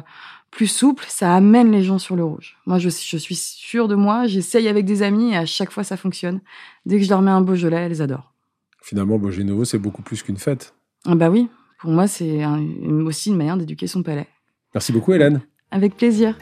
plus 0.50 0.66
souple, 0.68 1.06
ça 1.08 1.36
amène 1.36 1.72
les 1.72 1.84
gens 1.84 2.00
sur 2.00 2.16
le 2.16 2.24
rouge. 2.24 2.58
Moi, 2.66 2.80
je, 2.80 2.90
je 2.90 3.18
suis 3.18 3.36
sûre 3.36 3.88
de 3.88 3.94
moi, 3.96 4.26
j'essaye 4.26 4.68
avec 4.68 4.86
des 4.86 5.04
amis 5.04 5.34
et 5.34 5.38
à 5.38 5.46
chaque 5.46 5.72
fois 5.72 5.84
ça 5.84 5.96
fonctionne. 5.96 6.42
Dès 6.88 6.98
que 6.98 7.04
je 7.06 7.10
leur 7.10 7.22
mets 7.22 7.30
un 7.32 7.42
Beaujolais, 7.42 7.86
elles 7.86 8.02
adorent. 8.02 8.34
Finalement, 8.82 9.20
Beaujolais 9.20 9.44
Nouveau, 9.46 9.66
c'est 9.66 9.78
beaucoup 9.78 10.02
plus 10.02 10.24
qu'une 10.24 10.38
fête. 10.38 10.74
Ah 11.06 11.14
bah 11.14 11.30
oui, 11.30 11.50
pour 11.80 11.92
moi, 11.92 12.08
c'est 12.08 12.42
un- 12.42 12.64
aussi 13.06 13.30
une 13.30 13.38
manière 13.38 13.58
d'éduquer 13.58 13.86
son 13.86 14.02
palais. 14.02 14.28
Merci 14.74 14.92
beaucoup, 14.92 15.14
Hélène. 15.14 15.42
Avec 15.72 15.96
plaisir. 15.98 16.36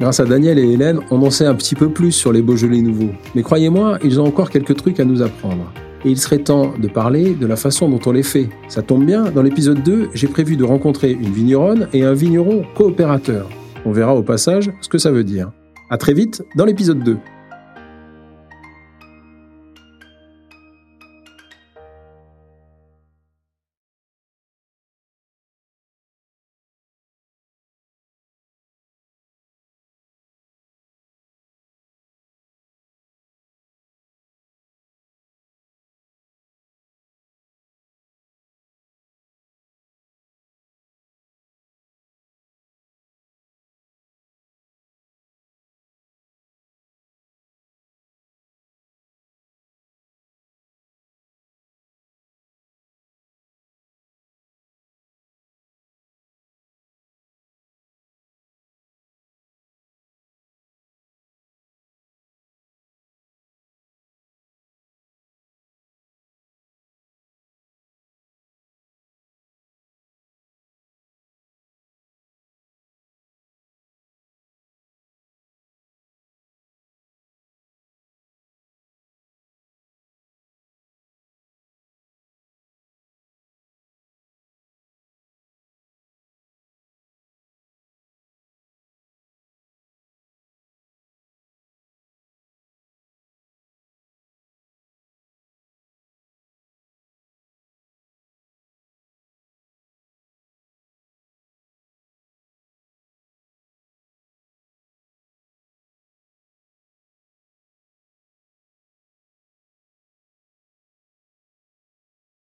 Grâce 0.00 0.18
à 0.18 0.24
Daniel 0.24 0.58
et 0.58 0.66
Hélène, 0.66 1.00
on 1.10 1.20
en 1.20 1.28
sait 1.28 1.44
un 1.44 1.54
petit 1.54 1.74
peu 1.74 1.90
plus 1.90 2.12
sur 2.12 2.32
les 2.32 2.40
Beaujolais 2.40 2.80
nouveaux. 2.80 3.10
Mais 3.34 3.42
croyez-moi, 3.42 3.98
ils 4.02 4.18
ont 4.18 4.24
encore 4.24 4.48
quelques 4.48 4.74
trucs 4.74 4.98
à 4.98 5.04
nous 5.04 5.20
apprendre. 5.20 5.70
Et 6.06 6.08
il 6.08 6.16
serait 6.18 6.38
temps 6.38 6.72
de 6.78 6.88
parler 6.88 7.34
de 7.34 7.46
la 7.46 7.56
façon 7.56 7.86
dont 7.86 8.00
on 8.06 8.12
les 8.12 8.22
fait. 8.22 8.48
Ça 8.68 8.80
tombe 8.80 9.04
bien, 9.04 9.24
dans 9.24 9.42
l'épisode 9.42 9.82
2, 9.82 10.08
j'ai 10.14 10.26
prévu 10.26 10.56
de 10.56 10.64
rencontrer 10.64 11.12
une 11.12 11.30
vigneronne 11.30 11.86
et 11.92 12.02
un 12.02 12.14
vigneron 12.14 12.64
coopérateur. 12.74 13.50
On 13.84 13.92
verra 13.92 14.14
au 14.14 14.22
passage 14.22 14.72
ce 14.80 14.88
que 14.88 14.96
ça 14.96 15.10
veut 15.10 15.22
dire. 15.22 15.50
À 15.90 15.98
très 15.98 16.14
vite 16.14 16.42
dans 16.56 16.64
l'épisode 16.64 17.04
2. 17.04 17.18